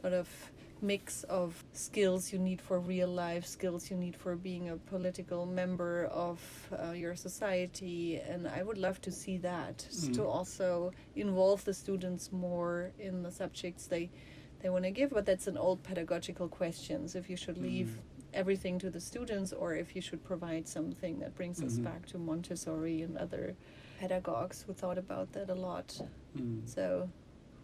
[0.04, 0.30] a lot of
[0.82, 5.46] mix of skills you need for real life, skills you need for being a political
[5.46, 6.40] member of
[6.72, 8.18] uh, your society.
[8.18, 10.14] And I would love to see that mm.
[10.16, 14.10] to also involve the students more in the subjects they
[14.62, 15.12] they want to give.
[15.12, 17.08] But that's an old pedagogical question.
[17.08, 18.24] So if you should leave mm.
[18.34, 21.68] everything to the students or if you should provide something that brings mm-hmm.
[21.68, 23.56] us back to Montessori and other
[24.00, 26.00] pedagogues who thought about that a lot.
[26.38, 26.68] Mm.
[26.68, 27.10] So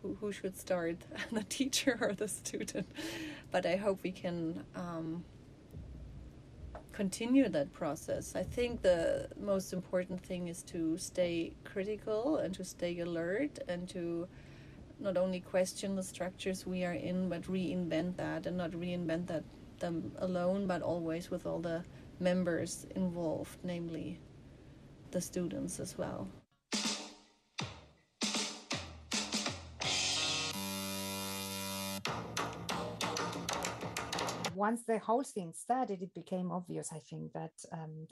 [0.02, 0.97] who, who should start,
[1.32, 2.88] the teacher or the student.
[3.52, 5.24] But I hope we can um,
[6.91, 8.36] continue that process.
[8.36, 13.88] I think the most important thing is to stay critical and to stay alert and
[13.89, 14.28] to
[14.99, 19.43] not only question the structures we are in, but reinvent that and not reinvent that
[19.80, 21.84] them alone, but always with all the
[22.20, 24.20] members involved, namely
[25.10, 26.28] the students as well.
[34.62, 38.05] Once the whole thing started, it became obvious, I think, that um,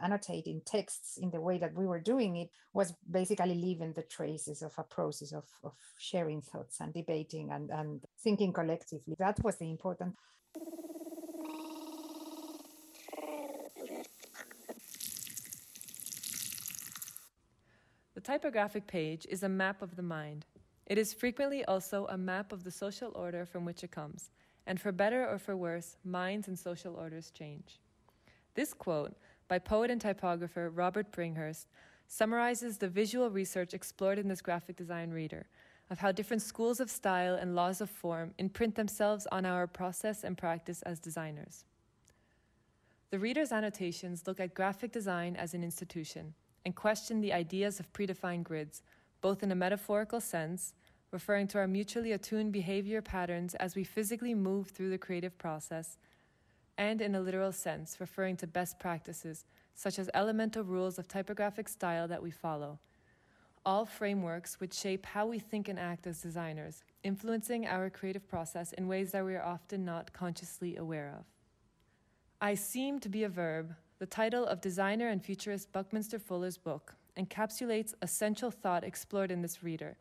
[0.00, 4.62] annotating texts in the way that we were doing it was basically leaving the traces
[4.62, 9.16] of a process of, of sharing thoughts and debating and, and thinking collectively.
[9.18, 10.14] That was the important.
[18.14, 20.46] The typographic page is a map of the mind.
[20.86, 24.30] It is frequently also a map of the social order from which it comes,
[24.68, 27.80] and for better or for worse, minds and social orders change.
[28.54, 29.16] This quote
[29.48, 31.66] by poet and typographer Robert Bringhurst
[32.06, 35.46] summarizes the visual research explored in this graphic design reader
[35.90, 40.22] of how different schools of style and laws of form imprint themselves on our process
[40.22, 41.64] and practice as designers.
[43.10, 46.34] The reader's annotations look at graphic design as an institution
[46.66, 48.82] and question the ideas of predefined grids,
[49.22, 50.74] both in a metaphorical sense,
[51.10, 55.96] referring to our mutually attuned behavior patterns as we physically move through the creative process,
[56.76, 59.44] and in a literal sense, referring to best practices,
[59.74, 62.78] such as elemental rules of typographic style that we follow.
[63.64, 68.72] All frameworks which shape how we think and act as designers, influencing our creative process
[68.74, 71.24] in ways that we are often not consciously aware of.
[72.40, 76.94] I Seem to Be a Verb, the title of designer and futurist Buckminster Fuller's book,
[77.16, 79.96] encapsulates a central thought explored in this reader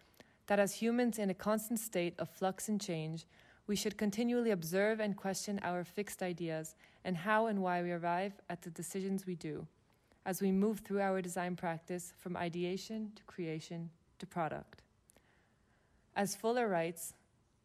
[0.47, 3.25] that as humans in a constant state of flux and change,
[3.67, 8.33] we should continually observe and question our fixed ideas and how and why we arrive
[8.49, 9.67] at the decisions we do
[10.25, 13.89] as we move through our design practice from ideation to creation
[14.19, 14.81] to product.
[16.17, 17.13] As Fuller writes,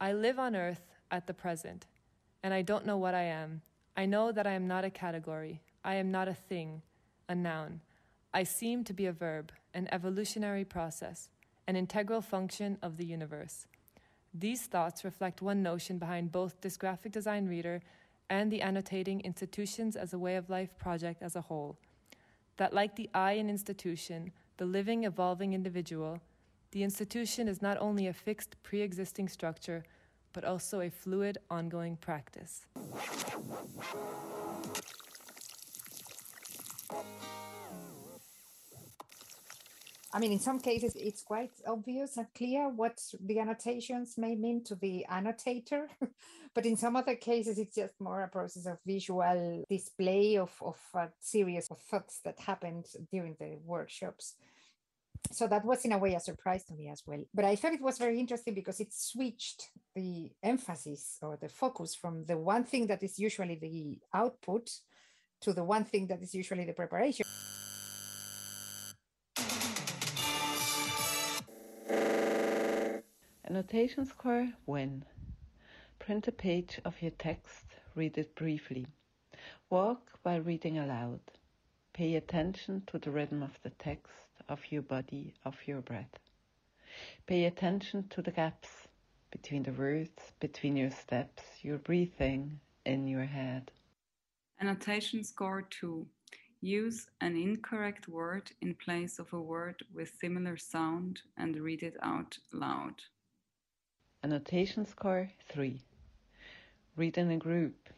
[0.01, 1.87] I live on earth at the present,
[2.43, 3.63] and I don't know what I am.
[3.97, 6.83] I know that I am not a category, I am not a thing,
[7.29, 7.81] a noun.
[8.33, 11.31] I seem to be a verb, an evolutionary process,
[11.73, 13.67] an integral function of the universe.
[14.35, 17.81] These thoughts reflect one notion behind both this graphic design reader
[18.29, 21.79] and the annotating institutions as a way of life project as a whole.
[22.59, 26.21] That, like the I in institution, the living, evolving individual,
[26.73, 29.83] the institution is not only a fixed pre existing structure,
[30.35, 32.67] but also a fluid, ongoing practice.
[40.15, 44.63] I mean, in some cases, it's quite obvious and clear what the annotations may mean
[44.65, 45.89] to the annotator.
[46.55, 50.77] but in some other cases, it's just more a process of visual display of, of
[50.95, 54.35] a series of thoughts that happened during the workshops.
[55.31, 57.25] So that was, in a way, a surprise to me as well.
[57.33, 61.95] But I thought it was very interesting because it switched the emphasis or the focus
[61.95, 64.69] from the one thing that is usually the output
[65.41, 67.25] to the one thing that is usually the preparation.
[73.53, 75.05] Annotation score 1.
[75.99, 78.87] Print a page of your text, read it briefly.
[79.69, 81.21] Walk while reading aloud.
[81.93, 84.15] Pay attention to the rhythm of the text,
[84.49, 86.19] of your body, of your breath.
[87.27, 88.89] Pay attention to the gaps
[89.31, 93.71] between the words, between your steps, your breathing in your head.
[94.63, 96.07] Annotation score 2.
[96.63, 101.99] Use an incorrect word in place of a word with similar sound and read it
[102.03, 102.95] out loud.
[104.25, 105.81] Annotation score 3.
[106.97, 107.89] Read in a group.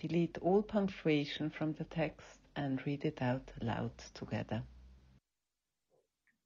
[0.00, 4.62] Delete all punctuation from the text and read it out loud together.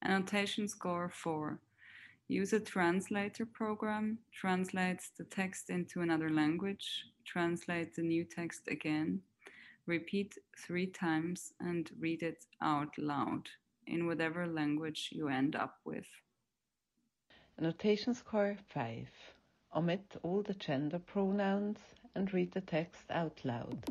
[0.02, 1.58] Annotation score 4.
[2.28, 9.20] Use a translator program, translates the text into another language, translate the new text again,
[9.84, 13.42] repeat three times, and read it out loud
[13.86, 16.06] in whatever language you end up with.
[17.58, 19.08] Annotation score 5.
[19.74, 21.78] Omit all the gender pronouns
[22.14, 23.84] and read the text out loud.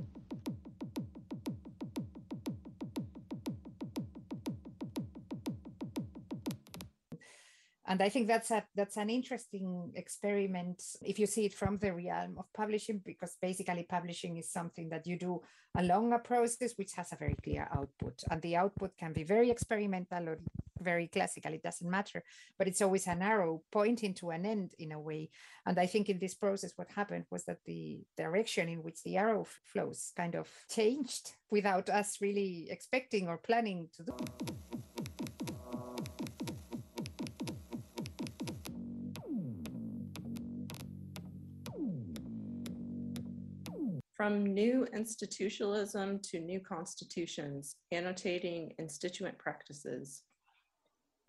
[7.91, 11.93] and i think that's a that's an interesting experiment if you see it from the
[11.93, 15.41] realm of publishing because basically publishing is something that you do
[15.77, 19.51] along a process which has a very clear output and the output can be very
[19.51, 20.37] experimental or
[20.81, 22.23] very classical it doesn't matter
[22.57, 25.29] but it's always an arrow pointing to an end in a way
[25.65, 29.17] and i think in this process what happened was that the direction in which the
[29.17, 34.15] arrow flows kind of changed without us really expecting or planning to do
[44.21, 50.21] From New Institutionalism to New Constitutions, Annotating Instituent Practices.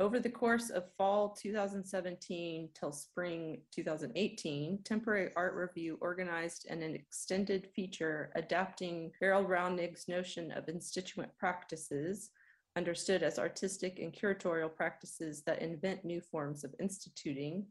[0.00, 7.68] Over the course of fall 2017 till spring 2018, Temporary Art Review organized an extended
[7.76, 12.30] feature adapting Beryl Raunig's notion of instituent practices,
[12.74, 17.66] understood as artistic and curatorial practices that invent new forms of instituting,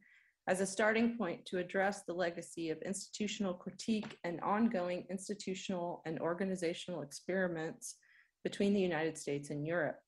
[0.47, 6.19] as a starting point to address the legacy of institutional critique and ongoing institutional and
[6.19, 7.95] organizational experiments
[8.43, 10.01] between the United States and Europe.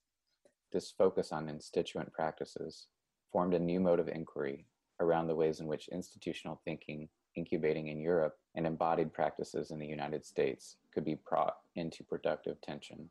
[0.73, 2.87] This focus on instituent practices
[3.31, 4.65] formed a new mode of inquiry
[4.99, 9.85] around the ways in which institutional thinking incubating in Europe and embodied practices in the
[9.85, 13.07] United States could be brought into productive tension.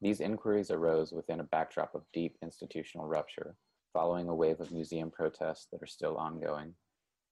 [0.00, 3.56] These inquiries arose within a backdrop of deep institutional rupture,
[3.92, 6.74] following a wave of museum protests that are still ongoing,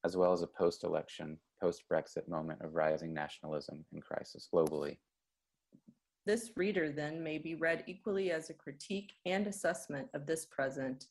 [0.05, 4.99] as well as a post election, post Brexit moment of rising nationalism and crisis globally.
[6.27, 11.07] This reader then may be read equally as a critique and assessment of this present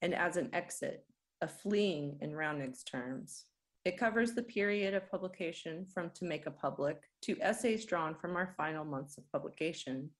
[0.00, 1.04] and as an exit,
[1.40, 3.46] a fleeing in Raunig's terms.
[3.84, 8.36] It covers the period of publication from To Make a Public to essays drawn from
[8.36, 10.10] our final months of publication.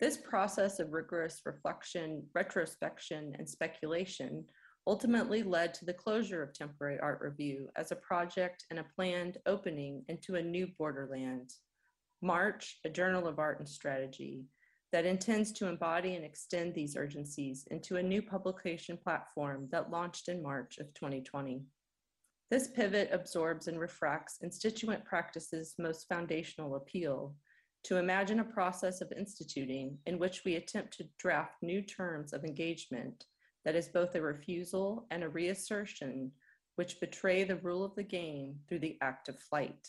[0.00, 4.44] This process of rigorous reflection, retrospection, and speculation
[4.86, 9.38] ultimately led to the closure of Temporary Art Review as a project and a planned
[9.46, 11.52] opening into a new borderland.
[12.22, 14.44] March, a journal of art and strategy
[14.92, 20.28] that intends to embody and extend these urgencies into a new publication platform that launched
[20.28, 21.62] in March of 2020.
[22.50, 27.34] This pivot absorbs and refracts instituent practices' most foundational appeal
[27.84, 32.44] to imagine a process of instituting in which we attempt to draft new terms of
[32.44, 33.26] engagement
[33.64, 36.32] that is both a refusal and a reassertion
[36.76, 39.88] which betray the rule of the game through the act of flight.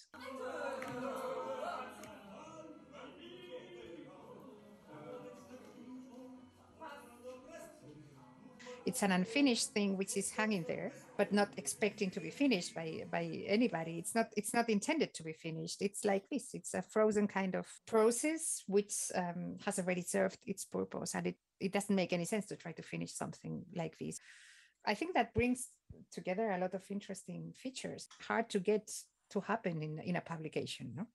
[8.90, 13.04] It's an unfinished thing which is hanging there but not expecting to be finished by
[13.12, 14.00] by anybody.
[14.00, 15.80] It's not it's not intended to be finished.
[15.82, 16.46] It's like this.
[16.56, 21.38] It's a frozen kind of process which um, has already served its purpose and it,
[21.60, 24.20] it doesn't make any sense to try to finish something like this.
[24.92, 25.68] I think that brings
[26.12, 28.08] together a lot of interesting features.
[28.28, 28.90] Hard to get
[29.34, 31.06] to happen in, in a publication no?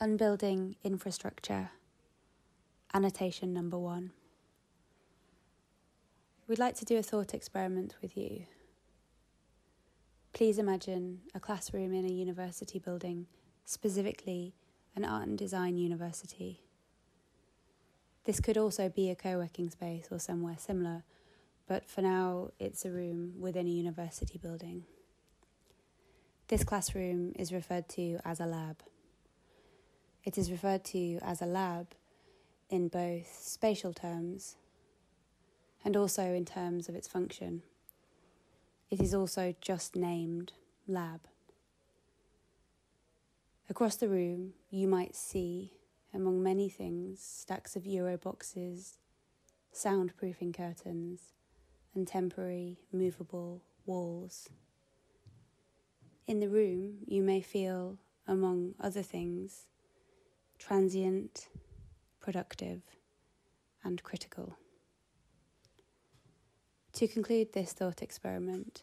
[0.00, 1.70] Unbuilding Infrastructure,
[2.94, 4.12] annotation number one.
[6.46, 8.46] We'd like to do a thought experiment with you.
[10.32, 13.26] Please imagine a classroom in a university building,
[13.64, 14.54] specifically
[14.94, 16.62] an art and design university.
[18.22, 21.02] This could also be a co working space or somewhere similar,
[21.66, 24.84] but for now it's a room within a university building.
[26.46, 28.76] This classroom is referred to as a lab.
[30.28, 31.86] It is referred to as a lab
[32.68, 34.56] in both spatial terms
[35.82, 37.62] and also in terms of its function.
[38.90, 40.52] It is also just named
[40.86, 41.20] lab.
[43.70, 45.72] Across the room, you might see,
[46.12, 48.98] among many things, stacks of Euro boxes,
[49.74, 51.32] soundproofing curtains,
[51.94, 54.50] and temporary movable walls.
[56.26, 59.68] In the room, you may feel, among other things,
[60.58, 61.48] transient,
[62.20, 62.82] productive,
[63.84, 64.56] and critical.
[66.94, 68.82] To conclude this thought experiment,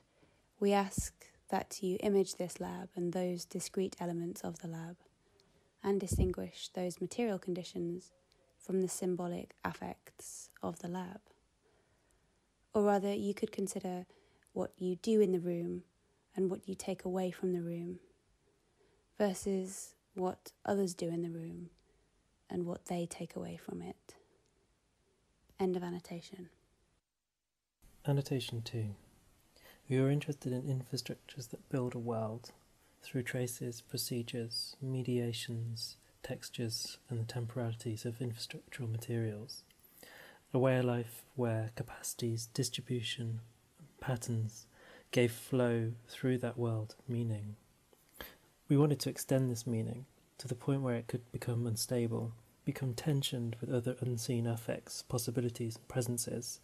[0.59, 1.13] we ask
[1.49, 4.95] that you image this lab and those discrete elements of the lab
[5.83, 8.11] and distinguish those material conditions
[8.57, 11.19] from the symbolic affects of the lab.
[12.73, 14.05] Or rather, you could consider
[14.53, 15.83] what you do in the room
[16.35, 17.99] and what you take away from the room
[19.17, 21.69] versus what others do in the room
[22.49, 24.15] and what they take away from it.
[25.59, 26.49] End of annotation.
[28.07, 28.95] Annotation 2.
[29.89, 32.51] We are interested in infrastructures that build a world
[33.03, 39.63] through traces, procedures, mediations, textures, and the temporalities of infrastructural materials.
[40.53, 43.41] A way of life where capacities, distribution,
[43.99, 44.65] patterns
[45.11, 47.55] gave flow through that world meaning.
[48.67, 50.07] We wanted to extend this meaning
[50.39, 52.33] to the point where it could become unstable,
[52.65, 56.59] become tensioned with other unseen affects, possibilities, and presences.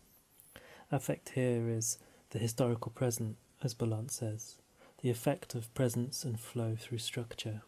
[0.91, 1.99] Affect here is
[2.32, 4.56] the historical present, as Ballant says,
[5.04, 7.62] the effect of presence and flow through structure.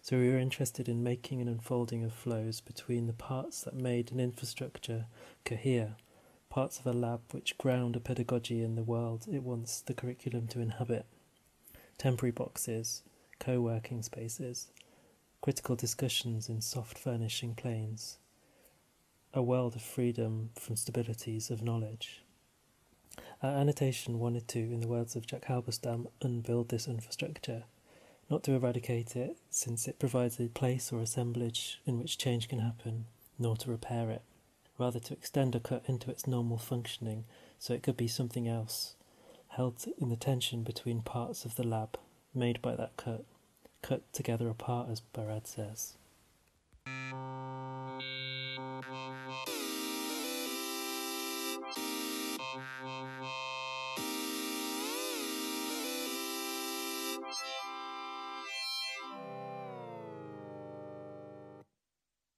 [0.00, 4.10] So we were interested in making an unfolding of flows between the parts that made
[4.10, 5.04] an infrastructure
[5.44, 5.96] cohere,
[6.48, 10.46] parts of a lab which ground a pedagogy in the world it wants the curriculum
[10.48, 11.04] to inhabit,
[11.98, 13.02] temporary boxes,
[13.42, 14.68] co working spaces,
[15.40, 18.18] critical discussions in soft furnishing planes,
[19.34, 22.22] a world of freedom from stabilities of knowledge.
[23.42, 27.64] Our annotation wanted to, in the words of Jack Halberstam, unbuild this infrastructure,
[28.30, 32.60] not to eradicate it, since it provides a place or assemblage in which change can
[32.60, 33.06] happen,
[33.40, 34.22] nor to repair it,
[34.78, 37.24] rather to extend a cut into its normal functioning
[37.58, 38.94] so it could be something else,
[39.48, 41.98] held in the tension between parts of the lab
[42.34, 43.24] made by that cut,
[43.82, 45.94] cut together apart, as Barad says.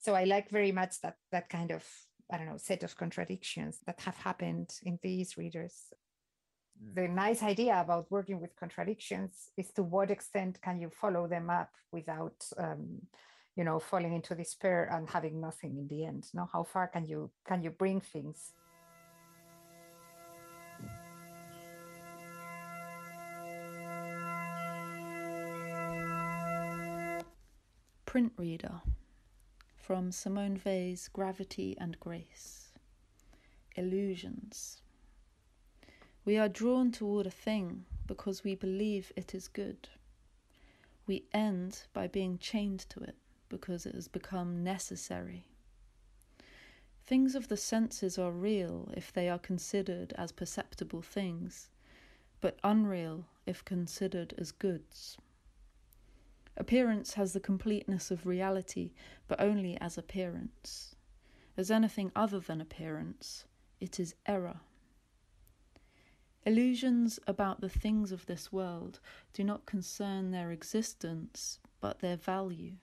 [0.05, 1.83] so I like very much that that kind of
[2.31, 5.93] I don't know set of contradictions that have happened in these readers.
[6.95, 11.51] The nice idea about working with contradictions is to what extent can you follow them
[11.51, 13.01] up without um,
[13.57, 16.27] you know falling into despair and having nothing in the end.
[16.35, 18.53] No, how far can you can you bring things?
[28.07, 28.81] Print reader
[29.77, 32.69] from Simone Weil's Gravity and Grace.
[33.75, 34.83] Illusions.
[36.25, 39.89] We are drawn toward a thing because we believe it is good.
[41.07, 43.17] We end by being chained to it
[43.51, 45.45] because it has become necessary.
[47.05, 51.69] Things of the senses are real if they are considered as perceptible things,
[52.41, 55.19] but unreal if considered as goods.
[56.57, 58.93] Appearance has the completeness of reality,
[59.29, 60.95] but only as appearance.
[61.59, 63.45] As anything other than appearance,
[63.81, 64.61] it is error.
[66.47, 69.01] Illusions about the things of this world
[69.33, 72.75] do not concern their existence, but their value.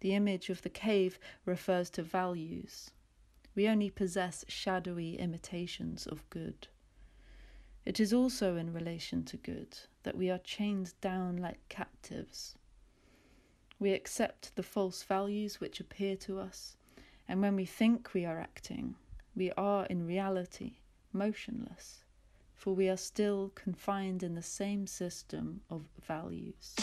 [0.00, 2.90] The image of the cave refers to values.
[3.54, 6.68] We only possess shadowy imitations of good.
[7.84, 12.56] It is also in relation to good that we are chained down like captives.
[13.78, 16.76] We accept the false values which appear to us,
[17.28, 18.94] and when we think we are acting,
[19.36, 20.78] we are in reality
[21.12, 22.03] motionless,
[22.64, 26.74] for we are still confined in the same system of values.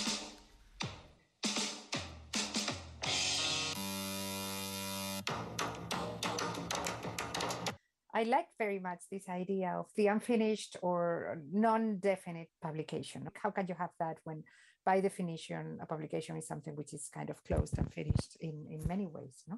[8.13, 13.27] I like very much this idea of the unfinished or non definite publication.
[13.33, 14.43] How can you have that when
[14.85, 18.87] by definition, a publication is something which is kind of closed and finished in, in
[18.87, 19.43] many ways.
[19.47, 19.57] No?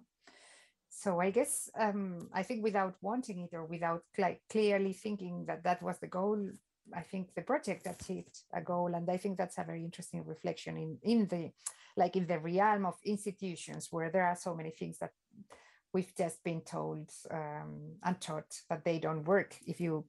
[0.96, 5.64] So I guess um, I think without wanting it or without cl- clearly thinking that
[5.64, 6.52] that was the goal,
[6.96, 10.78] I think the project achieved a goal, and I think that's a very interesting reflection
[10.78, 11.52] in in the
[11.98, 15.14] like in the realm of institutions where there are so many things that
[15.94, 20.06] we've just been told um, and taught that they don't work if you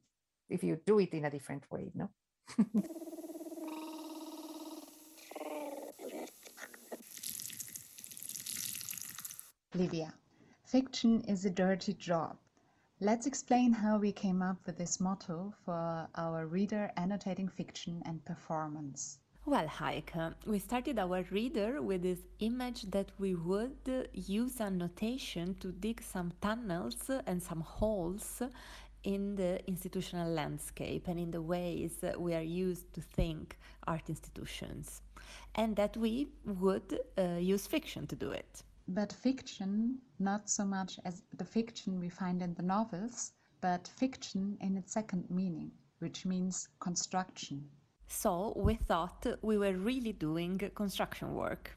[0.51, 1.91] if you do it in a different way.
[1.95, 2.11] No.
[9.74, 10.12] Livia,
[10.74, 12.36] fiction is a dirty job.
[12.98, 18.24] Let's explain how we came up with this motto for our reader annotating fiction and
[18.24, 19.20] performance.
[19.46, 20.14] Well, Heike,
[20.46, 26.32] we started our reader with this image that we would use annotation to dig some
[26.40, 28.42] tunnels and some holes
[29.04, 33.56] in the institutional landscape and in the ways we are used to think
[33.86, 35.02] art institutions,
[35.54, 40.99] and that we would uh, use fiction to do it but fiction not so much
[41.05, 45.70] as the fiction we find in the novels, but fiction in its second meaning,
[46.01, 47.68] which means construction.
[48.09, 51.76] So we thought we were really doing construction work,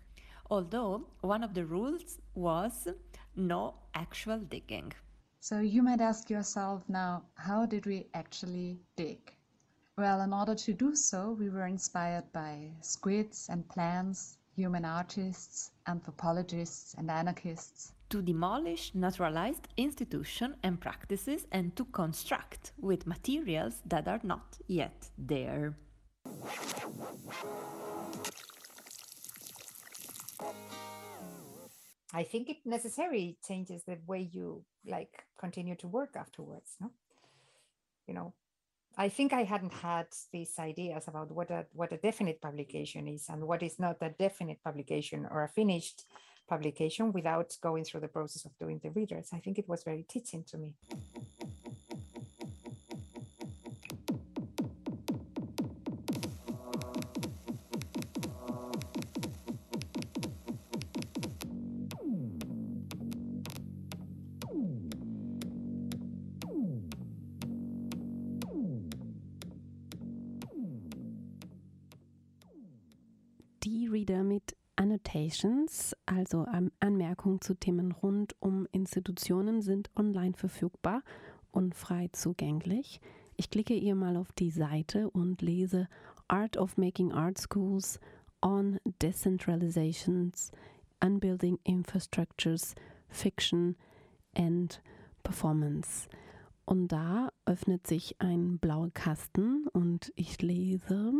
[0.49, 2.87] although one of the rules was
[3.35, 4.91] no actual digging.
[5.39, 9.33] So you might ask yourself now, how did we actually dig?
[9.97, 15.71] Well, in order to do so, we were inspired by squids and plants human artists,
[15.87, 17.93] anthropologists, and anarchists.
[18.09, 25.09] To demolish naturalized institutions and practices and to construct with materials that are not yet
[25.15, 25.77] there.
[32.11, 36.89] I think it necessarily changes the way you like continue to work afterwards, no?
[38.07, 38.33] You know,
[38.99, 43.29] I think I hadn't had these ideas about what a what a definite publication is
[43.29, 46.05] and what is not a definite publication or a finished
[46.49, 49.29] publication without going through the process of doing the readers.
[49.33, 50.73] I think it was very teaching to me.
[75.43, 76.45] Annotations, also
[76.79, 81.03] Anmerkungen zu Themen rund um Institutionen, sind online verfügbar
[81.51, 82.99] und frei zugänglich.
[83.35, 85.87] Ich klicke hier mal auf die Seite und lese
[86.27, 87.99] Art of Making Art Schools
[88.41, 90.51] on Decentralizations,
[91.03, 92.73] Unbuilding Infrastructures,
[93.09, 93.75] Fiction
[94.35, 94.81] and
[95.23, 96.07] Performance.
[96.65, 101.13] Und da öffnet sich ein blauer Kasten und ich lese,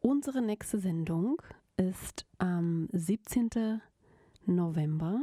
[0.00, 1.40] unsere nächste Sendung
[1.76, 3.80] ist am 17.
[4.46, 5.20] November.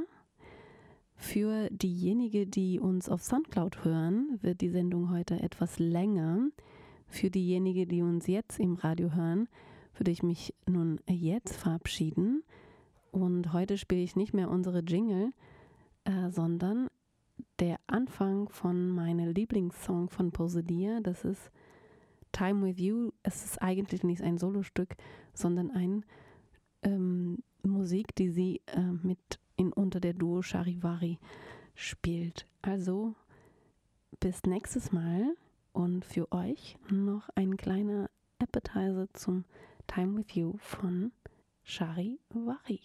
[1.16, 6.50] Für diejenigen, die uns auf Soundcloud hören, wird die Sendung heute etwas länger.
[7.08, 9.48] Für diejenigen, die uns jetzt im Radio hören,
[9.96, 12.44] würde ich mich nun jetzt verabschieden.
[13.12, 15.32] Und heute spiele ich nicht mehr unsere Jingle,
[16.04, 16.88] äh, sondern
[17.60, 21.00] der Anfang von meinem Lieblingssong von Posedia.
[21.02, 21.52] Das ist
[22.32, 23.12] Time with You.
[23.24, 24.96] Es ist eigentlich nicht ein Solostück,
[25.34, 26.06] sondern ein
[26.84, 31.20] ähm, Musik, die sie äh, mit in unter der Duo Charivari
[31.76, 32.46] spielt.
[32.62, 33.16] Also
[34.20, 35.36] bis nächstes Mal
[35.74, 39.46] und für euch noch ein kleiner Appetizer zum
[39.88, 41.12] Time with You von
[41.64, 42.82] Charivari.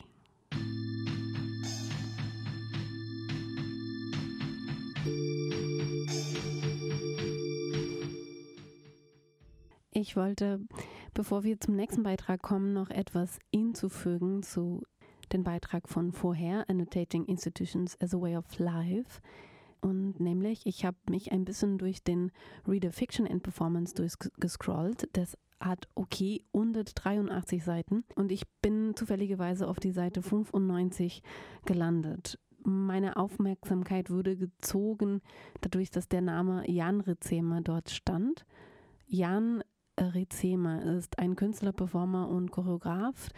[9.95, 10.61] Ich wollte,
[11.15, 14.83] bevor wir zum nächsten Beitrag kommen, noch etwas hinzufügen zu
[15.33, 19.21] dem Beitrag von vorher, Annotating Institutions as a Way of Life.
[19.81, 22.33] Und nämlich, ich habe mich ein bisschen durch den
[22.67, 25.09] Reader Fiction and Performance durchgescrollt.
[25.13, 31.23] Das hat okay 183 Seiten und ich bin zufälligerweise auf die Seite 95
[31.65, 32.39] gelandet.
[32.65, 35.21] Meine Aufmerksamkeit wurde gezogen
[35.61, 38.45] dadurch, dass der Name Jan Rizema dort stand.
[39.07, 39.63] Jan
[40.01, 43.29] Rizema ist ein Künstler, Performer und Choreograf,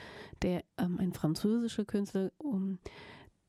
[0.42, 2.78] der ähm, ein französischer Künstler, um,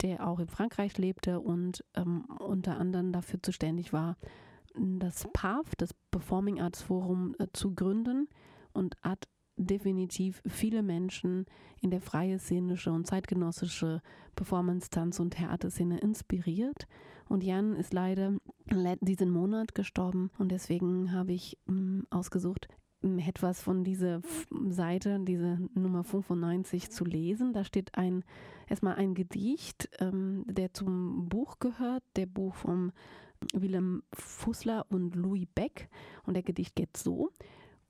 [0.01, 4.17] der auch in Frankreich lebte und ähm, unter anderem dafür zuständig war,
[4.75, 8.27] das PAF, das Performing Arts Forum, äh, zu gründen
[8.73, 11.45] und hat definitiv viele Menschen
[11.81, 14.01] in der freie szenische und zeitgenössische
[14.35, 16.87] Performance, Tanz und Theaterszene inspiriert.
[17.27, 18.33] Und Jan ist leider
[19.01, 22.67] diesen Monat gestorben und deswegen habe ich mh, ausgesucht,
[23.01, 24.21] etwas von dieser
[24.69, 27.53] Seite, diese Nummer 95 zu lesen.
[27.53, 28.23] Da steht ein
[28.67, 32.91] erstmal ein Gedicht, ähm, der zum Buch gehört, der Buch von
[33.53, 35.89] Willem Fussler und Louis Beck.
[36.25, 37.29] Und der Gedicht geht so: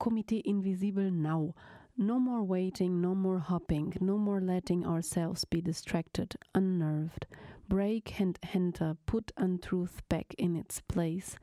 [0.00, 1.54] Comité Invisible Now.
[1.96, 7.26] No more waiting, no more hopping, no more letting ourselves be distracted, unnerved.
[7.68, 11.36] Break and enter, put untruth back in its place.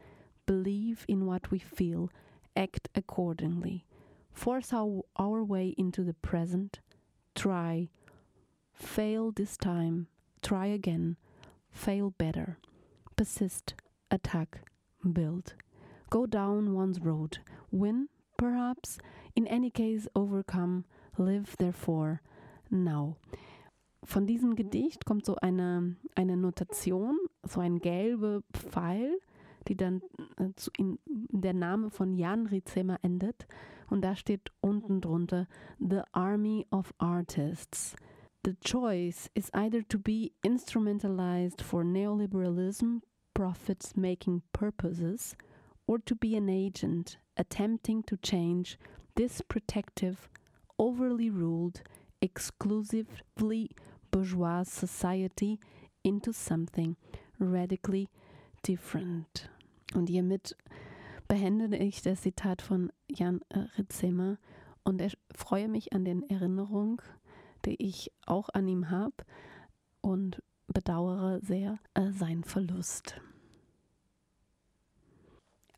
[0.46, 2.10] Believe in what we feel,
[2.56, 3.86] act accordingly.
[4.32, 6.80] Force our, our way into the present.
[7.36, 7.90] Try.
[8.74, 10.08] Fail this time.
[10.42, 11.18] Try again.
[11.72, 12.58] Fail better.
[13.16, 13.74] Persist.
[14.12, 14.62] Attack.
[15.12, 15.56] Build.
[16.10, 17.40] Go down one's road.
[17.72, 18.08] Win,
[18.44, 18.98] perhaps.
[19.36, 20.84] In any case, overcome.
[21.18, 22.20] Live, therefore,
[22.70, 23.16] now.
[24.04, 29.18] Von diesem Gedicht kommt so eine, eine Notation, so ein gelber Pfeil,
[29.70, 30.02] die dann
[30.38, 33.48] äh, in der Name von Jan Rizema endet.
[33.90, 35.48] Und da steht unten drunter
[35.80, 37.96] The Army of Artists.
[38.44, 45.38] The choice is either to be instrumentalized for neoliberalism, profits making purposes,
[45.88, 48.78] or to be an agent attempting to change
[49.16, 50.30] this protective,
[50.80, 51.82] overly ruled,
[52.22, 53.70] exclusively
[54.12, 55.60] bourgeois society
[56.04, 56.96] into something
[57.40, 58.10] radically
[58.64, 59.50] different.
[59.94, 60.56] Und hiermit
[61.28, 63.42] beende ich das Zitat von Jan
[63.78, 64.38] Ritzemer
[64.84, 65.02] und
[65.36, 66.98] freue mich an den Erinnerungen,
[67.66, 69.16] die ich auch an ihm habe
[70.02, 73.22] und bedauere sehr äh, seinen Verlust.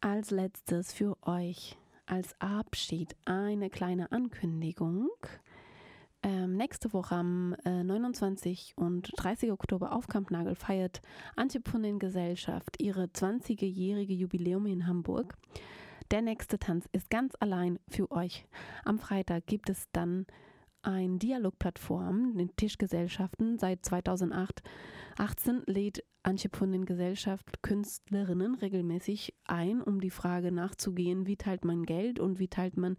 [0.05, 5.09] Als letztes für euch als Abschied eine kleine Ankündigung.
[6.21, 11.01] Ähm, nächste Woche am äh, 29 und 30 Oktober auf Kampnagel feiert
[11.35, 15.33] Antiponin Gesellschaft ihre 20-jährige Jubiläum in Hamburg.
[16.11, 18.45] Der nächste Tanz ist ganz allein für euch.
[18.83, 20.27] Am Freitag gibt es dann
[20.86, 23.57] eine Dialogplattform, den Tischgesellschaften.
[23.57, 24.63] Seit 2018
[25.65, 32.39] lädt Antiponin Gesellschaft Künstlerinnen regelmäßig ein, um die Frage nachzugehen, wie teilt man Geld und
[32.39, 32.97] wie teilt man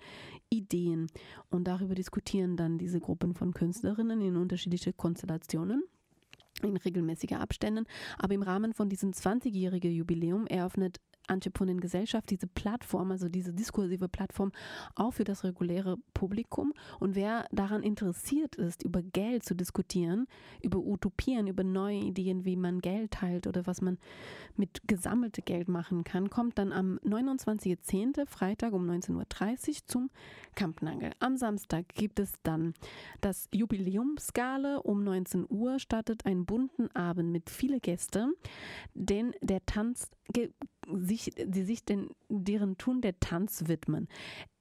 [0.49, 1.09] Ideen.
[1.51, 5.83] Und darüber diskutieren dann diese Gruppen von Künstlerinnen in unterschiedliche Konstellationen
[6.63, 7.87] in regelmäßiger Abständen.
[8.19, 14.09] Aber im Rahmen von diesem 20-jährigen Jubiläum eröffnet Antiponin Gesellschaft diese Plattform, also diese diskursive
[14.09, 14.53] Plattform,
[14.95, 16.73] auch für das reguläre Publikum.
[17.01, 20.27] Und wer daran interessiert ist, über Geld zu diskutieren,
[20.63, 23.99] über Utopien, über neue Ideen, wie man Geld teilt oder was man
[24.57, 28.27] mit gesammeltem Geld machen kann, kommt dann am 29.10.
[28.27, 30.11] Freitag um 19.30 Uhr zum
[30.55, 31.11] Kampnagel.
[31.21, 32.75] Am Samstag gibt es dann
[33.21, 34.83] das Jubiläumsgale.
[34.83, 38.35] Um 19 Uhr startet ein bunten Abend mit vielen Gästen,
[38.95, 40.11] denn der Tanz
[40.93, 44.09] sich, die sich den, deren Tun der Tanz widmen.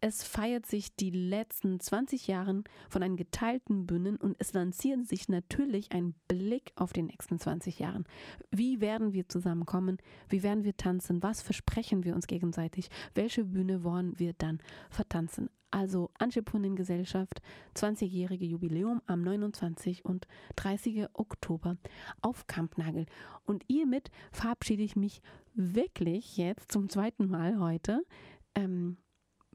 [0.08, 5.30] Es feiert sich die letzten 20 Jahre von einem geteilten Bühnen und es lanciert sich
[5.30, 8.04] natürlich ein Blick auf die nächsten 20 Jahre.
[8.52, 9.98] Wie werden wir zusammenkommen?
[10.30, 11.24] Wie werden wir tanzen?
[11.24, 12.90] Was versprechen wir uns gegenseitig?
[13.16, 14.60] Welche Bühne wollen wir dann
[14.92, 15.50] vertanzen?
[15.72, 17.42] Also Antiponin Gesellschaft,
[17.76, 20.06] 20-jährige Jubiläum am 29.
[20.06, 20.28] und
[20.58, 21.08] 30.
[21.14, 21.78] Oktober
[22.22, 23.08] auf Kampnagel.
[23.48, 25.24] Und hiermit verabschiede ich mich
[25.56, 28.06] wirklich jetzt zum zweiten Mal heute
[28.54, 28.98] ähm,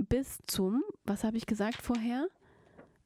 [0.09, 2.27] bis zum, was habe ich gesagt vorher?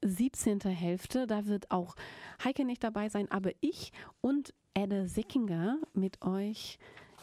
[0.03, 0.61] 17.
[0.61, 1.27] Hälfte.
[1.27, 1.97] Da wird auch
[2.43, 6.79] Heike nicht dabei sein, aber ich und Edde Sickinger mit euch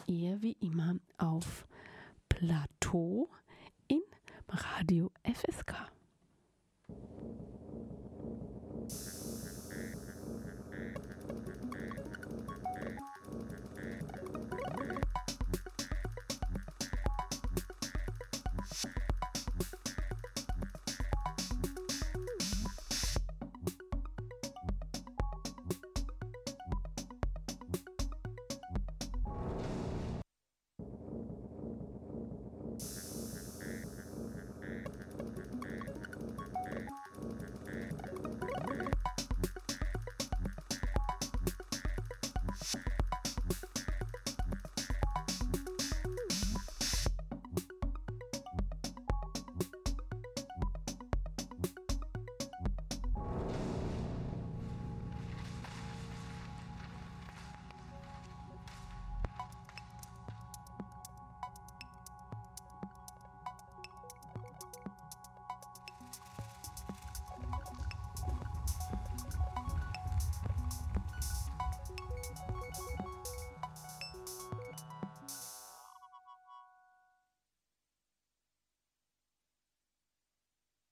[0.06, 1.66] eher wie immer auf
[2.28, 3.28] Plateau
[3.88, 4.02] in
[4.48, 5.74] Radio FSK.